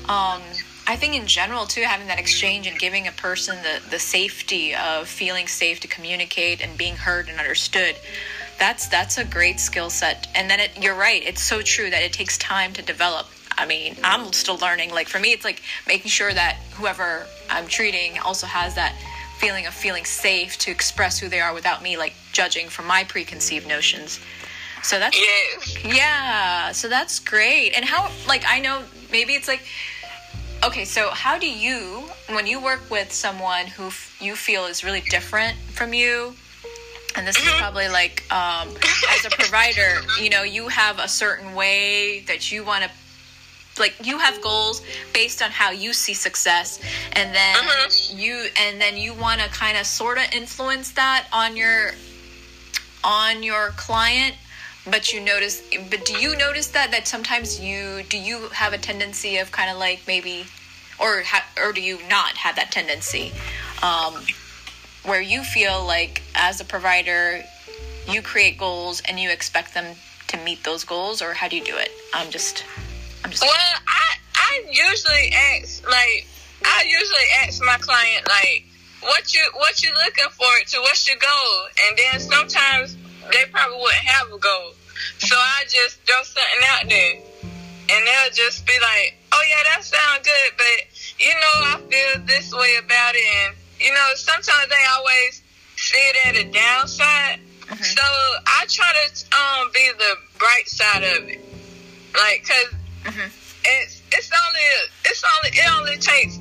um, 0.08 0.40
I 0.86 0.96
think 0.96 1.14
in 1.14 1.26
general 1.26 1.66
too, 1.66 1.82
having 1.82 2.06
that 2.08 2.18
exchange 2.18 2.66
and 2.66 2.78
giving 2.78 3.08
a 3.08 3.12
person 3.12 3.56
the 3.62 3.80
the 3.90 3.98
safety 3.98 4.74
of 4.74 5.08
feeling 5.08 5.48
safe 5.48 5.80
to 5.80 5.88
communicate 5.88 6.60
and 6.60 6.78
being 6.78 6.96
heard 6.96 7.28
and 7.28 7.38
understood. 7.40 7.96
That's 8.58 8.86
that's 8.88 9.18
a 9.18 9.24
great 9.24 9.58
skill 9.58 9.90
set. 9.90 10.28
And 10.34 10.48
then 10.50 10.60
it, 10.60 10.70
you're 10.80 10.94
right. 10.94 11.22
It's 11.26 11.42
so 11.42 11.62
true 11.62 11.90
that 11.90 12.02
it 12.02 12.12
takes 12.12 12.38
time 12.38 12.72
to 12.74 12.82
develop. 12.82 13.26
I 13.60 13.66
mean, 13.66 13.96
I'm 14.02 14.32
still 14.32 14.56
learning. 14.56 14.90
Like 14.90 15.08
for 15.08 15.18
me, 15.18 15.32
it's 15.32 15.44
like 15.44 15.62
making 15.86 16.10
sure 16.10 16.32
that 16.32 16.56
whoever 16.72 17.26
I'm 17.50 17.66
treating 17.66 18.18
also 18.18 18.46
has 18.46 18.74
that 18.76 18.94
feeling 19.38 19.66
of 19.66 19.74
feeling 19.74 20.04
safe 20.04 20.56
to 20.58 20.70
express 20.70 21.18
who 21.18 21.28
they 21.28 21.40
are 21.40 21.52
without 21.54 21.82
me 21.82 21.96
like 21.96 22.14
judging 22.32 22.68
from 22.68 22.86
my 22.86 23.04
preconceived 23.04 23.68
notions. 23.68 24.18
So 24.82 24.98
that's 24.98 25.16
Yes. 25.18 25.84
yeah, 25.84 26.72
so 26.72 26.88
that's 26.88 27.18
great. 27.18 27.72
And 27.76 27.84
how, 27.84 28.10
like, 28.26 28.44
I 28.48 28.60
know 28.60 28.82
maybe 29.12 29.34
it's 29.34 29.46
like, 29.46 29.60
okay, 30.64 30.86
so 30.86 31.10
how 31.10 31.38
do 31.38 31.46
you, 31.50 32.04
when 32.28 32.46
you 32.46 32.62
work 32.62 32.80
with 32.90 33.12
someone 33.12 33.66
who 33.66 33.88
f- 33.88 34.16
you 34.20 34.34
feel 34.36 34.64
is 34.64 34.82
really 34.82 35.02
different 35.10 35.58
from 35.74 35.92
you, 35.92 36.34
and 37.16 37.26
this 37.26 37.36
is 37.38 37.50
probably 37.58 37.88
like, 37.88 38.22
um, 38.32 38.68
as 39.10 39.24
a 39.26 39.30
provider, 39.30 40.00
you 40.22 40.30
know, 40.30 40.44
you 40.44 40.68
have 40.68 40.98
a 40.98 41.08
certain 41.08 41.54
way 41.54 42.20
that 42.28 42.50
you 42.52 42.64
want 42.64 42.84
to, 42.84 42.90
like, 43.80 43.94
you 44.04 44.18
have 44.18 44.40
goals 44.40 44.82
based 45.12 45.42
on 45.42 45.50
how 45.50 45.70
you 45.70 45.92
see 45.92 46.14
success, 46.14 46.80
and 47.12 47.34
then 47.34 47.56
you, 48.10 48.46
and 48.56 48.80
then 48.80 48.96
you 48.96 49.14
want 49.14 49.40
to 49.40 49.48
kind 49.48 49.76
of 49.76 49.86
sort 49.86 50.18
of 50.18 50.24
influence 50.32 50.92
that 50.92 51.26
on 51.32 51.56
your 51.56 51.92
on 53.02 53.42
your 53.42 53.70
client 53.78 54.34
but 54.90 55.10
you 55.10 55.22
notice 55.22 55.62
but 55.88 56.04
do 56.04 56.12
you 56.18 56.36
notice 56.36 56.68
that 56.68 56.90
that 56.90 57.08
sometimes 57.08 57.58
you 57.58 58.02
do 58.10 58.18
you 58.18 58.48
have 58.50 58.74
a 58.74 58.78
tendency 58.78 59.38
of 59.38 59.50
kind 59.50 59.70
of 59.70 59.78
like 59.78 60.02
maybe 60.06 60.44
or 61.00 61.22
ha, 61.22 61.44
or 61.62 61.72
do 61.72 61.80
you 61.80 61.98
not 62.08 62.36
have 62.36 62.56
that 62.56 62.70
tendency? 62.70 63.32
Um, 63.82 64.14
where 65.04 65.20
you 65.20 65.42
feel 65.42 65.84
like 65.84 66.22
as 66.34 66.60
a 66.60 66.64
provider 66.64 67.42
you 68.06 68.20
create 68.22 68.58
goals 68.58 69.00
and 69.06 69.18
you 69.18 69.30
expect 69.30 69.74
them 69.74 69.96
to 70.28 70.36
meet 70.38 70.62
those 70.62 70.84
goals 70.84 71.22
or 71.22 71.32
how 71.34 71.48
do 71.48 71.56
you 71.56 71.64
do 71.64 71.76
it? 71.76 71.90
I'm 72.14 72.30
just 72.30 72.64
i'm 73.24 73.30
just 73.30 73.42
Well, 73.42 73.52
I 73.52 74.16
I 74.34 74.64
usually 74.70 75.32
ask 75.32 75.84
like 75.86 76.26
I 76.64 76.84
usually 76.86 77.28
ask 77.46 77.62
my 77.64 77.76
client 77.78 78.26
like 78.28 78.64
what 79.00 79.32
you 79.34 79.42
what 79.54 79.82
you 79.82 79.90
looking 80.04 80.30
for 80.30 80.52
to 80.66 80.80
what's 80.80 81.06
your 81.08 81.16
goal, 81.16 81.54
and 81.88 81.98
then 81.98 82.20
sometimes 82.20 82.96
they 83.32 83.44
probably 83.50 83.78
wouldn't 83.78 84.04
have 84.04 84.26
a 84.28 84.38
goal. 84.38 84.72
So 85.18 85.36
I 85.36 85.64
just 85.68 86.00
throw 86.04 86.22
something 86.22 86.64
out 86.68 86.88
there, 86.88 87.14
and 87.90 88.06
they'll 88.06 88.32
just 88.32 88.66
be 88.66 88.76
like, 88.80 89.16
"Oh 89.32 89.42
yeah, 89.48 89.62
that 89.74 89.84
sounds 89.84 90.26
good," 90.26 90.52
but 90.56 90.78
you 91.18 91.32
know, 91.32 91.54
I 91.72 91.80
feel 91.88 92.22
this 92.26 92.52
way 92.52 92.76
about 92.76 93.14
it, 93.14 93.24
and 93.24 93.56
you 93.80 93.92
know, 93.92 94.10
sometimes 94.16 94.68
they 94.68 94.84
always 94.96 95.42
see 95.76 95.98
it 95.98 96.26
at 96.26 96.36
a 96.36 96.44
downside. 96.52 97.40
Mm-hmm. 97.62 97.82
So 97.82 98.02
I 98.46 98.66
try 98.68 98.92
to 98.92 99.36
um, 99.38 99.70
be 99.72 99.90
the 99.96 100.16
bright 100.38 100.68
side 100.68 101.02
of 101.04 101.28
it, 101.28 101.40
like, 102.14 102.42
because 102.42 102.79
mm-hmm. 103.04 103.28
it's 103.64 104.02
it's 104.12 104.30
only 104.32 104.66
it's 105.04 105.24
only 105.24 105.50
it 105.56 105.68
only 105.78 105.96
takes 105.98 106.38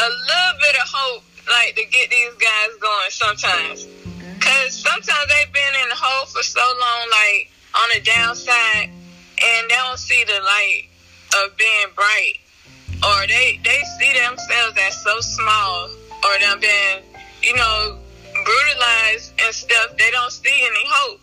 a 0.00 0.08
little 0.08 0.56
bit 0.60 0.74
of 0.76 0.86
hope, 0.88 1.24
like, 1.48 1.74
to 1.76 1.84
get 1.84 2.10
these 2.10 2.34
guys 2.40 2.70
going 2.80 3.10
sometimes. 3.10 3.86
Because 4.38 4.72
sometimes 4.72 5.26
they've 5.28 5.52
been 5.52 5.74
in 5.82 5.88
the 5.90 5.98
hole 5.98 6.26
for 6.26 6.42
so 6.42 6.62
long, 6.62 7.02
like, 7.10 7.50
on 7.76 7.88
the 7.94 8.00
downside, 8.00 8.88
and 8.88 9.62
they 9.68 9.76
don't 9.76 9.98
see 9.98 10.24
the 10.24 10.40
light 10.40 10.88
of 11.44 11.56
being 11.56 11.88
bright. 11.94 12.40
Or 13.04 13.26
they, 13.26 13.60
they 13.64 13.82
see 13.98 14.12
themselves 14.12 14.76
as 14.78 15.02
so 15.02 15.20
small, 15.20 15.90
or 16.24 16.38
them 16.40 16.60
being, 16.60 17.02
you 17.42 17.54
know, 17.56 17.98
brutalized 18.44 19.32
and 19.44 19.54
stuff. 19.54 19.96
They 19.98 20.10
don't 20.10 20.32
see 20.32 20.54
any 20.54 20.86
hope. 20.88 21.20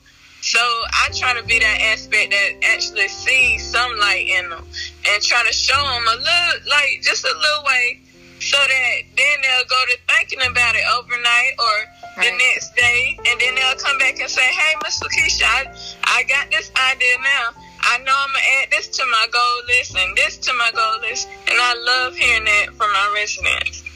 So 0.48 0.64
I 0.64 1.12
try 1.12 1.36
to 1.36 1.44
be 1.44 1.60
that 1.60 1.80
aspect 1.92 2.32
that 2.32 2.72
actually 2.72 3.10
sees 3.10 3.68
some 3.68 3.92
light 4.00 4.32
in 4.32 4.48
them 4.48 4.64
and 4.64 5.22
try 5.22 5.44
to 5.44 5.52
show 5.52 5.76
them 5.76 6.08
a 6.08 6.16
little, 6.16 6.72
like 6.72 7.04
just 7.04 7.26
a 7.26 7.36
little 7.36 7.64
way 7.68 8.00
so 8.40 8.56
that 8.56 8.96
then 9.18 9.36
they'll 9.44 9.68
go 9.68 9.82
to 9.92 9.98
thinking 10.08 10.40
about 10.48 10.72
it 10.80 10.88
overnight 10.96 11.52
or 11.60 11.76
right. 12.16 12.32
the 12.32 12.32
next 12.32 12.72
day, 12.80 13.20
and 13.28 13.36
then 13.42 13.56
they'll 13.60 13.76
come 13.76 14.00
back 14.00 14.22
and 14.22 14.30
say, 14.30 14.48
"Hey, 14.48 14.72
Miss 14.86 15.04
Lakeisha, 15.04 15.44
I, 15.44 15.68
I 16.16 16.24
got 16.24 16.50
this 16.50 16.72
idea 16.80 17.18
now. 17.20 17.52
I 17.82 17.98
know 18.08 18.16
I'm 18.16 18.32
gonna 18.32 18.64
add 18.64 18.72
this 18.72 18.88
to 18.88 19.04
my 19.04 19.28
goal 19.28 19.60
list 19.68 19.98
and 19.98 20.16
this 20.16 20.38
to 20.48 20.54
my 20.54 20.72
goal 20.72 21.02
list, 21.02 21.28
and 21.28 21.60
I 21.60 21.74
love 21.76 22.16
hearing 22.16 22.46
that 22.46 22.68
from 22.78 22.90
my 22.94 23.12
residents." 23.20 23.87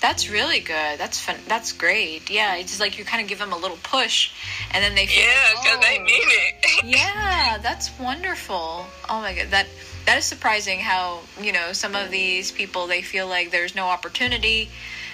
That's 0.00 0.30
really 0.30 0.60
good. 0.60 0.98
That's 0.98 1.20
fun. 1.20 1.36
That's 1.48 1.72
great. 1.72 2.30
Yeah, 2.30 2.54
it's 2.56 2.70
just 2.70 2.80
like 2.80 2.98
you 2.98 3.04
kind 3.04 3.20
of 3.20 3.28
give 3.28 3.38
them 3.38 3.52
a 3.52 3.56
little 3.56 3.78
push, 3.82 4.30
and 4.72 4.82
then 4.82 4.94
they 4.94 5.06
feel 5.06 5.24
yeah, 5.24 5.50
because 5.50 5.76
like, 5.76 5.86
oh. 5.86 5.88
they 5.88 5.98
mean 5.98 6.28
it. 6.28 6.84
yeah, 6.84 7.58
that's 7.60 7.90
wonderful. 7.98 8.86
Oh 9.08 9.20
my 9.20 9.34
god, 9.34 9.48
that 9.50 9.66
that 10.08 10.16
is 10.16 10.24
surprising 10.24 10.80
how 10.80 11.20
you 11.38 11.52
know 11.52 11.74
some 11.74 11.94
of 11.94 12.10
these 12.10 12.50
people 12.50 12.86
they 12.86 13.02
feel 13.02 13.28
like 13.28 13.50
there's 13.50 13.74
no 13.74 13.88
opportunity 13.88 14.70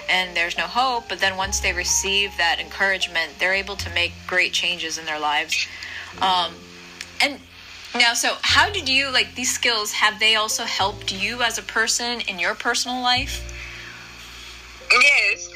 and 0.09 0.37
there's 0.37 0.57
no 0.57 0.69
hope 0.69 1.09
but 1.09 1.19
then 1.19 1.37
once 1.37 1.59
they 1.59 1.73
receive 1.73 2.31
that 2.39 2.61
encouragement 2.61 3.33
they're 3.41 3.55
able 3.55 3.75
to 3.75 3.91
make 3.91 4.13
great 4.29 4.53
changes 4.53 4.97
in 4.97 5.05
their 5.05 5.19
lives 5.19 5.67
um, 6.23 6.53
and 7.21 7.41
now 7.97 8.15
so 8.15 8.37
how 8.43 8.71
did 8.71 8.89
you 8.89 9.11
like 9.11 9.35
these 9.35 9.53
skills 9.53 9.91
have 9.91 10.21
they 10.21 10.37
also 10.37 10.63
helped 10.63 11.13
you 11.13 11.43
as 11.43 11.59
a 11.59 11.63
person 11.63 12.21
in 12.29 12.39
your 12.39 12.55
personal 12.55 13.03
life 13.03 13.51
yes. 15.01 15.51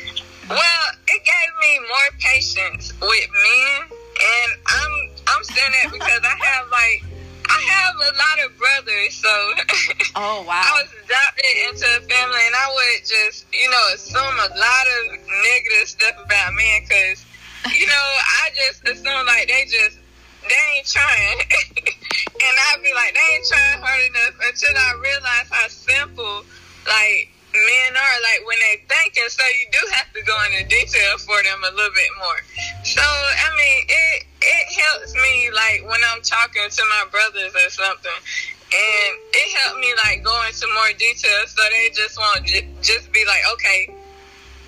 Well 0.48 0.84
it 1.08 1.22
gave 1.24 1.52
me 1.60 1.72
more 1.88 2.10
patience 2.18 2.92
with 3.00 3.28
men 3.30 3.98
and 4.18 4.50
i'm 4.66 4.92
i'm 5.28 5.44
saying 5.44 5.72
that 5.82 5.92
because 5.92 6.22
i 6.24 6.34
have 6.44 6.66
like 6.70 7.04
I 7.48 7.56
have 7.64 7.96
a 7.96 8.12
lot 8.12 8.36
of 8.44 8.58
brothers, 8.60 9.16
so 9.16 9.32
oh 10.20 10.44
wow, 10.44 10.60
I 10.60 10.84
was 10.84 10.92
adopted 11.00 11.54
into 11.64 11.86
a 11.96 12.00
family, 12.04 12.44
and 12.44 12.54
I 12.54 12.68
would 12.76 13.00
just 13.08 13.48
you 13.56 13.64
know 13.72 13.84
assume 13.94 14.20
a 14.20 14.50
lot 14.52 14.86
of 15.00 15.16
negative 15.16 15.88
stuff 15.88 16.16
about 16.28 16.52
men 16.52 16.84
because 16.84 17.24
you 17.72 17.86
know 17.88 18.06
I 18.44 18.52
just 18.52 18.84
assume 18.84 19.24
like 19.24 19.48
they 19.48 19.64
just 19.64 19.96
they 20.44 20.60
ain't 20.76 20.86
trying, 20.92 21.40
and 22.44 22.54
I'd 22.68 22.84
be 22.84 22.92
like 22.92 23.16
they 23.16 23.26
ain't 23.32 23.48
trying 23.48 23.80
hard 23.80 24.02
enough 24.12 24.36
until 24.44 24.76
I 24.76 24.88
realize 25.00 25.48
how 25.48 25.68
simple 25.72 26.44
like 26.84 27.32
men 27.66 27.90
are 27.96 28.18
like 28.22 28.42
when 28.46 28.58
they 28.60 28.76
thinking 28.86 29.28
so 29.28 29.42
you 29.46 29.66
do 29.72 29.82
have 29.94 30.08
to 30.14 30.22
go 30.22 30.36
into 30.50 30.62
detail 30.68 31.18
for 31.18 31.38
them 31.42 31.60
a 31.64 31.72
little 31.74 31.94
bit 31.94 32.12
more. 32.18 32.40
So 32.84 33.02
i 33.02 33.48
mean 33.56 33.78
it 33.88 34.16
it 34.42 34.66
helps 34.78 35.14
me 35.14 35.50
like 35.50 35.82
when 35.88 36.00
i'm 36.12 36.22
talking 36.22 36.68
to 36.68 36.82
my 36.98 37.10
brothers 37.10 37.52
or 37.54 37.70
something. 37.70 38.20
And 38.68 39.12
it 39.32 39.48
helped 39.64 39.80
me 39.80 39.90
like 40.04 40.20
go 40.22 40.36
into 40.44 40.68
more 40.76 40.92
detail 40.98 41.40
so 41.48 41.62
they 41.72 41.88
just 41.96 42.18
won't 42.18 42.44
j- 42.44 42.68
just 42.82 43.10
be 43.12 43.24
like 43.24 43.42
okay. 43.54 43.80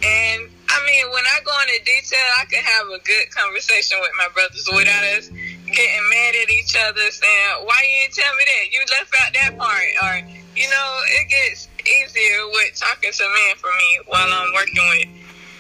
And 0.01 0.49
i 0.73 0.79
mean 0.87 1.05
when 1.13 1.25
i 1.27 1.39
go 1.45 1.53
into 1.63 1.79
detail 1.85 2.29
i 2.41 2.45
can 2.47 2.65
have 2.65 2.87
a 2.89 3.01
good 3.05 3.27
conversation 3.35 3.99
with 4.01 4.13
my 4.17 4.29
brothers 4.33 4.65
without 4.73 5.05
us 5.19 5.29
getting 5.71 6.05
mad 6.11 6.35
at 6.43 6.51
each 6.51 6.75
other 6.77 7.07
saying 7.11 7.51
why 7.65 7.79
you 7.87 7.97
didn't 8.03 8.15
tell 8.15 8.35
me 8.35 8.45
that? 8.47 8.65
You 8.73 8.81
left 8.91 9.13
out 9.23 9.31
that 9.35 9.53
part 9.59 9.91
or 10.03 10.15
you 10.57 10.69
know 10.69 10.89
it 11.21 11.29
gets 11.31 11.69
easier 11.87 12.47
with 12.53 12.75
talking 12.77 13.13
to 13.13 13.23
men 13.25 13.57
for 13.57 13.69
me 13.69 14.01
while 14.07 14.29
I'm 14.29 14.53
working 14.55 14.89
with 14.89 15.09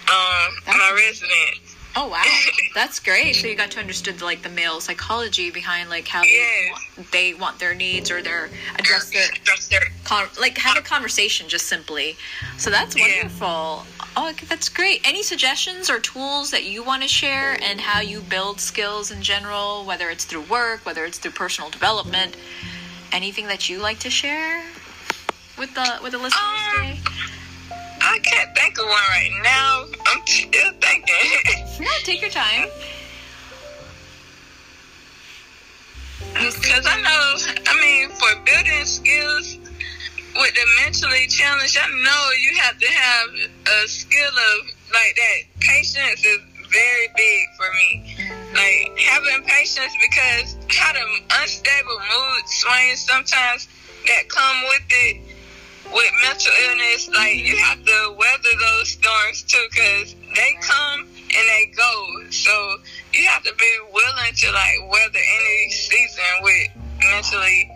um, 0.08 0.52
my 0.66 0.92
residents. 0.94 1.76
Oh 1.96 2.08
wow, 2.08 2.22
that's 2.74 3.00
great! 3.00 3.34
So 3.34 3.48
you 3.48 3.56
got 3.56 3.72
to 3.72 3.80
understand 3.80 4.22
like 4.22 4.42
the 4.42 4.48
male 4.48 4.80
psychology 4.80 5.50
behind 5.50 5.90
like 5.90 6.06
how 6.06 6.22
yes. 6.22 6.30
they, 6.32 6.70
want, 6.70 7.10
they 7.10 7.34
want 7.34 7.58
their 7.58 7.74
needs 7.74 8.12
or 8.12 8.22
their 8.22 8.48
address 8.78 9.10
their, 9.10 9.26
address 9.42 9.68
their 9.68 9.80
con- 10.04 10.28
like 10.40 10.56
have 10.58 10.76
a 10.76 10.82
conversation 10.82 11.48
just 11.48 11.66
simply. 11.66 12.16
So 12.58 12.70
that's 12.70 12.94
wonderful. 12.94 13.46
Yeah. 13.46 13.84
Oh, 14.16 14.32
that's 14.48 14.68
great. 14.68 15.00
Any 15.04 15.22
suggestions 15.22 15.90
or 15.90 15.98
tools 15.98 16.50
that 16.52 16.64
you 16.64 16.84
want 16.84 17.02
to 17.02 17.08
share 17.08 17.56
and 17.62 17.80
how 17.80 18.00
you 18.00 18.20
build 18.20 18.60
skills 18.60 19.10
in 19.10 19.22
general, 19.22 19.84
whether 19.84 20.10
it's 20.10 20.24
through 20.24 20.42
work, 20.42 20.86
whether 20.86 21.04
it's 21.04 21.18
through 21.18 21.32
personal 21.32 21.70
development? 21.70 22.36
Anything 23.12 23.46
that 23.48 23.68
you 23.68 23.78
like 23.78 23.98
to 24.00 24.10
share? 24.10 24.64
With 25.60 25.74
the 25.74 25.98
with 26.02 26.12
the 26.12 26.18
listeners 26.18 26.40
um, 26.40 26.80
today? 26.80 27.00
I 28.00 28.18
can't 28.24 28.56
think 28.56 28.78
of 28.78 28.86
one 28.86 29.08
right 29.12 29.30
now. 29.44 29.84
I'm 30.06 30.26
still 30.26 30.72
thinking. 30.80 31.84
no, 31.84 31.90
take 32.02 32.22
your 32.22 32.30
time. 32.30 32.66
Because 36.32 36.86
I 36.86 36.96
know, 37.02 37.36
I 37.68 37.80
mean, 37.80 38.08
for 38.08 38.32
building 38.46 38.84
skills 38.86 39.58
with 40.34 40.54
the 40.54 40.66
mentally 40.82 41.26
challenged, 41.28 41.76
I 41.76 41.88
know 41.88 42.22
you 42.40 42.56
have 42.60 42.78
to 42.78 42.88
have 42.88 43.28
a 43.84 43.88
skill 43.88 44.32
of 44.32 44.66
like 44.92 45.14
that. 45.16 45.40
Patience 45.60 46.24
is 46.24 46.40
very 46.72 47.08
big 47.14 47.42
for 47.58 47.68
me. 47.76 48.16
Like 48.54 48.98
having 48.98 49.44
patience 49.44 49.92
because 50.00 50.56
how 50.70 50.94
the 50.94 51.04
unstable 51.42 51.98
mood 52.00 52.48
swings 52.48 53.00
sometimes 53.00 53.68
that 54.06 54.28
come 54.30 54.62
with 54.68 54.82
it 54.88 55.29
with 55.92 56.12
mental 56.22 56.52
illness, 56.66 57.08
like 57.08 57.36
you 57.36 57.56
have 57.56 57.84
to 57.84 58.14
weather 58.18 58.54
those 58.58 58.88
storms 58.88 59.42
too, 59.42 59.66
because 59.70 60.14
they 60.36 60.56
come 60.60 61.00
and 61.00 61.48
they 61.48 61.72
go. 61.76 62.30
So 62.30 62.76
you 63.12 63.26
have 63.26 63.42
to 63.44 63.54
be 63.54 63.72
willing 63.92 64.34
to 64.34 64.52
like 64.52 64.90
weather 64.90 65.18
any 65.18 65.70
season 65.70 66.24
with 66.42 66.68
mentally 67.00 67.70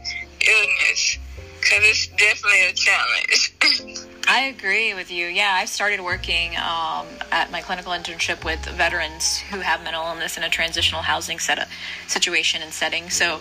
illness, 0.46 1.18
because 1.60 1.80
it's 1.82 2.06
definitely 2.08 2.66
a 2.66 2.72
challenge. 2.72 4.08
I 4.26 4.44
agree 4.44 4.94
with 4.94 5.10
you. 5.10 5.26
Yeah, 5.26 5.52
I've 5.52 5.68
started 5.68 6.00
working 6.00 6.56
um, 6.56 7.06
at 7.30 7.50
my 7.50 7.60
clinical 7.60 7.92
internship 7.92 8.42
with 8.42 8.64
veterans 8.64 9.38
who 9.50 9.58
have 9.58 9.84
mental 9.84 10.02
illness 10.02 10.38
in 10.38 10.44
a 10.44 10.48
transitional 10.48 11.02
housing 11.02 11.38
set 11.38 11.68
situation 12.06 12.62
and 12.62 12.72
setting. 12.72 13.10
So, 13.10 13.40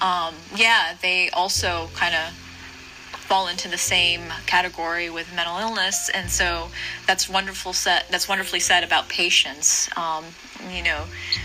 um, 0.00 0.34
yeah, 0.56 0.94
they 1.02 1.28
also 1.30 1.90
kind 1.94 2.14
of 2.14 2.32
fall 3.32 3.48
into 3.48 3.66
the 3.66 3.78
same 3.78 4.20
category 4.44 5.08
with 5.08 5.34
mental 5.34 5.56
illness, 5.56 6.10
and 6.10 6.28
so 6.28 6.68
that's 7.06 7.30
wonderful. 7.30 7.72
Set 7.72 8.04
that's 8.10 8.28
wonderfully 8.28 8.60
said 8.60 8.84
about 8.84 9.08
patience. 9.08 9.88
Um, 9.96 10.22
you 10.70 10.82
know, 10.82 11.04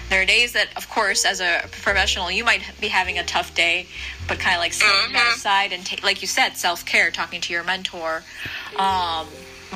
there 0.10 0.22
are 0.22 0.26
days 0.26 0.52
that, 0.52 0.68
of 0.76 0.90
course, 0.90 1.24
as 1.24 1.40
a 1.40 1.62
professional, 1.72 2.30
you 2.30 2.44
might 2.44 2.62
be 2.82 2.90
having 2.90 3.18
a 3.18 3.24
tough 3.24 3.56
day, 3.56 3.88
but 4.28 4.38
kind 4.38 4.58
of 4.58 4.60
like 4.60 4.74
setting 4.74 5.14
that 5.14 5.22
mm-hmm. 5.22 5.38
aside 5.38 5.72
and, 5.72 5.86
take, 5.86 6.04
like 6.04 6.22
you 6.22 6.28
said, 6.28 6.58
self 6.58 6.86
care, 6.86 7.10
talking 7.10 7.40
to 7.40 7.54
your 7.54 7.64
mentor. 7.64 8.22
Um, 8.78 9.28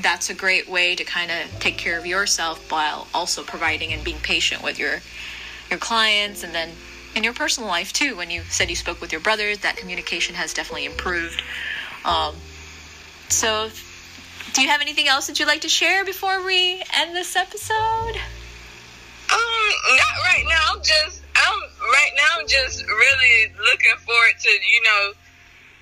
that's 0.01 0.29
a 0.29 0.33
great 0.33 0.67
way 0.67 0.95
to 0.95 1.05
kind 1.05 1.31
of 1.31 1.59
take 1.61 1.77
care 1.77 1.97
of 1.97 2.05
yourself 2.05 2.69
while 2.69 3.07
also 3.13 3.41
providing 3.41 3.93
and 3.93 4.03
being 4.03 4.19
patient 4.19 4.61
with 4.61 4.77
your 4.77 4.99
your 5.69 5.79
clients 5.79 6.43
and 6.43 6.53
then 6.53 6.71
in 7.15 7.23
your 7.23 7.33
personal 7.33 7.69
life 7.69 7.93
too 7.93 8.17
when 8.17 8.29
you 8.29 8.41
said 8.49 8.69
you 8.69 8.75
spoke 8.75 8.99
with 8.99 9.11
your 9.11 9.21
brothers 9.21 9.59
that 9.59 9.75
communication 9.75 10.35
has 10.35 10.53
definitely 10.53 10.85
improved 10.85 11.41
um, 12.05 12.35
so, 13.29 13.69
do 14.53 14.61
you 14.61 14.67
have 14.67 14.81
anything 14.81 15.07
else 15.07 15.27
that 15.27 15.39
you'd 15.39 15.47
like 15.47 15.61
to 15.61 15.69
share 15.69 16.03
before 16.03 16.45
we 16.45 16.83
end 16.93 17.15
this 17.15 17.35
episode? 17.35 18.15
Um, 19.31 19.67
not 19.95 20.15
right 20.25 20.45
now. 20.47 20.73
I'm 20.73 20.83
just, 20.83 21.21
I'm 21.35 21.59
right 21.79 22.11
now. 22.17 22.39
I'm 22.39 22.47
just 22.47 22.85
really 22.85 23.53
looking 23.71 23.95
forward 24.05 24.33
to 24.39 24.49
you 24.49 24.81
know 24.83 25.13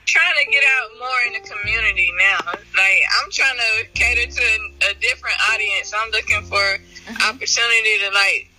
trying 0.09 0.33
to 0.43 0.51
get 0.51 0.63
out 0.65 0.89
more 0.97 1.19
in 1.27 1.33
the 1.37 1.43
community 1.45 2.11
now. 2.17 2.41
Like 2.49 3.01
I'm 3.21 3.29
trying 3.31 3.57
to 3.57 3.87
cater 3.93 4.25
to 4.25 4.47
a 4.89 4.93
different 4.99 5.37
audience. 5.53 5.93
I'm 5.95 6.09
looking 6.11 6.41
for 6.43 6.57
mm-hmm. 6.57 7.29
opportunity 7.29 7.93
to 8.05 8.09
like 8.13 8.49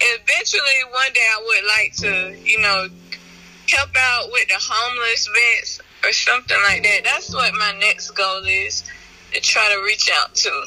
eventually 0.00 0.80
one 0.92 1.12
day 1.12 1.26
I 1.32 1.38
would 1.44 1.64
like 1.66 1.92
to, 2.04 2.36
you 2.44 2.60
know, 2.60 2.88
help 3.70 3.90
out 3.96 4.30
with 4.32 4.48
the 4.48 4.58
homeless 4.58 5.28
vets 5.28 5.80
or 6.04 6.12
something 6.12 6.56
like 6.68 6.82
that. 6.82 7.00
That's 7.04 7.32
what 7.32 7.52
my 7.54 7.72
next 7.80 8.10
goal 8.12 8.42
is 8.46 8.84
to 9.32 9.40
try 9.40 9.72
to 9.72 9.82
reach 9.84 10.10
out 10.12 10.34
to. 10.34 10.64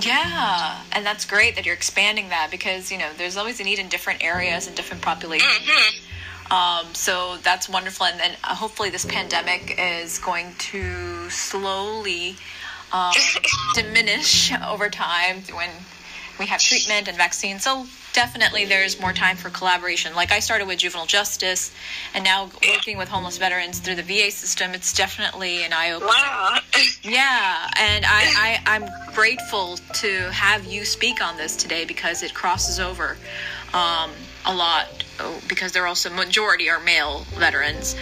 Yeah, 0.00 0.82
and 0.92 1.06
that's 1.06 1.24
great 1.24 1.54
that 1.54 1.64
you're 1.64 1.74
expanding 1.74 2.30
that 2.30 2.48
because 2.50 2.90
you 2.90 2.98
know 2.98 3.08
there's 3.16 3.36
always 3.36 3.60
a 3.60 3.64
need 3.64 3.78
in 3.78 3.88
different 3.88 4.24
areas 4.24 4.66
and 4.66 4.74
different 4.74 5.02
populations. 5.02 5.52
Mm-hmm. 5.52 6.52
Um, 6.52 6.94
so 6.94 7.36
that's 7.38 7.68
wonderful, 7.68 8.06
and 8.06 8.18
then 8.18 8.32
uh, 8.44 8.54
hopefully 8.54 8.90
this 8.90 9.04
pandemic 9.04 9.76
is 9.78 10.18
going 10.18 10.54
to 10.58 11.30
slowly 11.30 12.36
um, 12.92 13.12
diminish 13.74 14.52
over 14.66 14.88
time 14.88 15.42
when 15.54 15.70
we 16.38 16.46
have 16.46 16.60
treatment 16.60 17.08
and 17.08 17.16
vaccines. 17.16 17.62
So 17.62 17.86
definitely 18.12 18.64
there's 18.64 19.00
more 19.00 19.12
time 19.12 19.36
for 19.36 19.50
collaboration. 19.50 20.14
Like 20.14 20.32
I 20.32 20.40
started 20.40 20.66
with 20.66 20.78
juvenile 20.78 21.06
justice 21.06 21.72
and 22.14 22.24
now 22.24 22.50
working 22.68 22.98
with 22.98 23.08
homeless 23.08 23.38
veterans 23.38 23.78
through 23.80 23.96
the 23.96 24.02
VA 24.02 24.30
system, 24.30 24.74
it's 24.74 24.92
definitely 24.92 25.64
an 25.64 25.72
eye 25.72 25.92
opener. 25.92 26.08
Wow. 26.08 26.58
Yeah, 27.02 27.70
and 27.76 28.04
I, 28.04 28.60
I, 28.66 28.76
I'm 28.76 29.12
grateful 29.12 29.76
to 29.94 30.30
have 30.30 30.64
you 30.64 30.84
speak 30.84 31.20
on 31.20 31.36
this 31.36 31.56
today 31.56 31.84
because 31.84 32.22
it 32.22 32.32
crosses 32.32 32.78
over 32.78 33.16
um, 33.74 34.10
a 34.46 34.54
lot 34.54 35.04
oh, 35.20 35.40
because 35.48 35.72
there 35.72 35.84
are 35.84 35.86
also 35.86 36.10
majority 36.10 36.70
are 36.70 36.80
male 36.80 37.24
veterans 37.34 37.96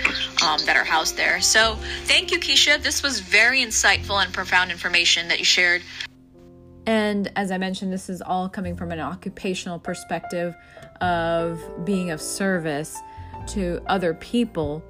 um, 0.44 0.60
that 0.66 0.76
are 0.76 0.84
housed 0.84 1.16
there. 1.16 1.40
So 1.40 1.76
thank 2.04 2.30
you, 2.30 2.38
Keisha. 2.38 2.82
This 2.82 3.02
was 3.02 3.20
very 3.20 3.60
insightful 3.60 4.22
and 4.22 4.32
profound 4.32 4.70
information 4.70 5.28
that 5.28 5.38
you 5.38 5.44
shared. 5.44 5.82
And 6.90 7.30
as 7.36 7.52
I 7.52 7.58
mentioned, 7.58 7.92
this 7.92 8.10
is 8.10 8.20
all 8.20 8.48
coming 8.48 8.74
from 8.74 8.90
an 8.90 8.98
occupational 8.98 9.78
perspective 9.78 10.56
of 11.00 11.62
being 11.84 12.10
of 12.10 12.20
service 12.20 12.98
to 13.50 13.80
other 13.86 14.12
people, 14.12 14.82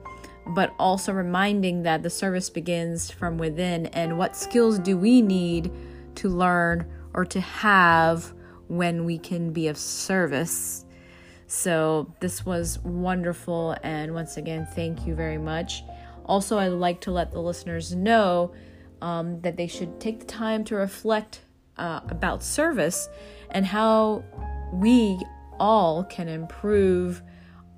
but 0.54 0.72
also 0.78 1.12
reminding 1.12 1.82
that 1.82 2.02
the 2.02 2.08
service 2.08 2.48
begins 2.48 3.10
from 3.10 3.36
within 3.36 3.84
and 3.88 4.16
what 4.16 4.34
skills 4.34 4.78
do 4.78 4.96
we 4.96 5.20
need 5.20 5.70
to 6.14 6.30
learn 6.30 6.90
or 7.12 7.26
to 7.26 7.38
have 7.38 8.32
when 8.68 9.04
we 9.04 9.18
can 9.18 9.52
be 9.52 9.68
of 9.68 9.76
service. 9.76 10.86
So, 11.48 12.14
this 12.20 12.46
was 12.46 12.78
wonderful. 12.78 13.76
And 13.82 14.14
once 14.14 14.38
again, 14.38 14.66
thank 14.74 15.06
you 15.06 15.14
very 15.14 15.36
much. 15.36 15.82
Also, 16.24 16.56
I'd 16.56 16.68
like 16.68 17.02
to 17.02 17.10
let 17.10 17.30
the 17.30 17.42
listeners 17.42 17.94
know 17.94 18.54
um, 19.02 19.42
that 19.42 19.58
they 19.58 19.66
should 19.66 20.00
take 20.00 20.20
the 20.20 20.24
time 20.24 20.64
to 20.64 20.76
reflect 20.76 21.42
uh, 21.80 22.00
about 22.10 22.42
service 22.42 23.08
and 23.50 23.66
how 23.66 24.22
we 24.72 25.18
all 25.58 26.04
can 26.04 26.28
improve 26.28 27.22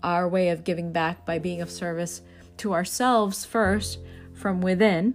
our 0.03 0.29
way 0.29 0.51
of 0.51 0.65
giving 0.65 0.93
back 0.93 1.25
by 1.25 1.39
being 1.39 1.63
of 1.63 1.71
service 1.71 2.23
to 2.59 2.75
ourselves 2.75 3.45
first 3.45 3.99
from 4.35 4.61
within 4.61 5.15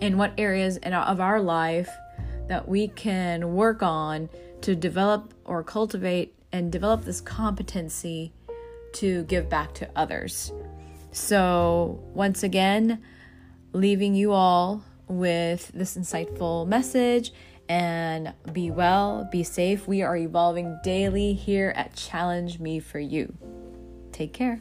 in 0.00 0.18
what 0.18 0.32
areas 0.38 0.76
in 0.78 0.92
our, 0.92 1.04
of 1.06 1.20
our 1.20 1.40
life 1.40 1.90
that 2.48 2.68
we 2.68 2.88
can 2.88 3.54
work 3.54 3.82
on 3.82 4.28
to 4.60 4.74
develop 4.74 5.34
or 5.44 5.62
cultivate 5.62 6.34
and 6.52 6.70
develop 6.70 7.04
this 7.04 7.20
competency 7.20 8.32
to 8.92 9.24
give 9.24 9.48
back 9.48 9.74
to 9.74 9.88
others. 9.94 10.52
So, 11.12 12.02
once 12.14 12.42
again, 12.42 13.02
leaving 13.72 14.14
you 14.14 14.32
all 14.32 14.82
with 15.08 15.70
this 15.72 15.96
insightful 15.96 16.66
message 16.66 17.32
and 17.68 18.32
be 18.52 18.70
well, 18.70 19.28
be 19.30 19.42
safe. 19.42 19.86
We 19.86 20.02
are 20.02 20.16
evolving 20.16 20.78
daily 20.82 21.34
here 21.34 21.72
at 21.76 21.94
Challenge 21.94 22.58
Me 22.58 22.80
for 22.80 22.98
You. 22.98 23.34
Take 24.12 24.32
care. 24.32 24.60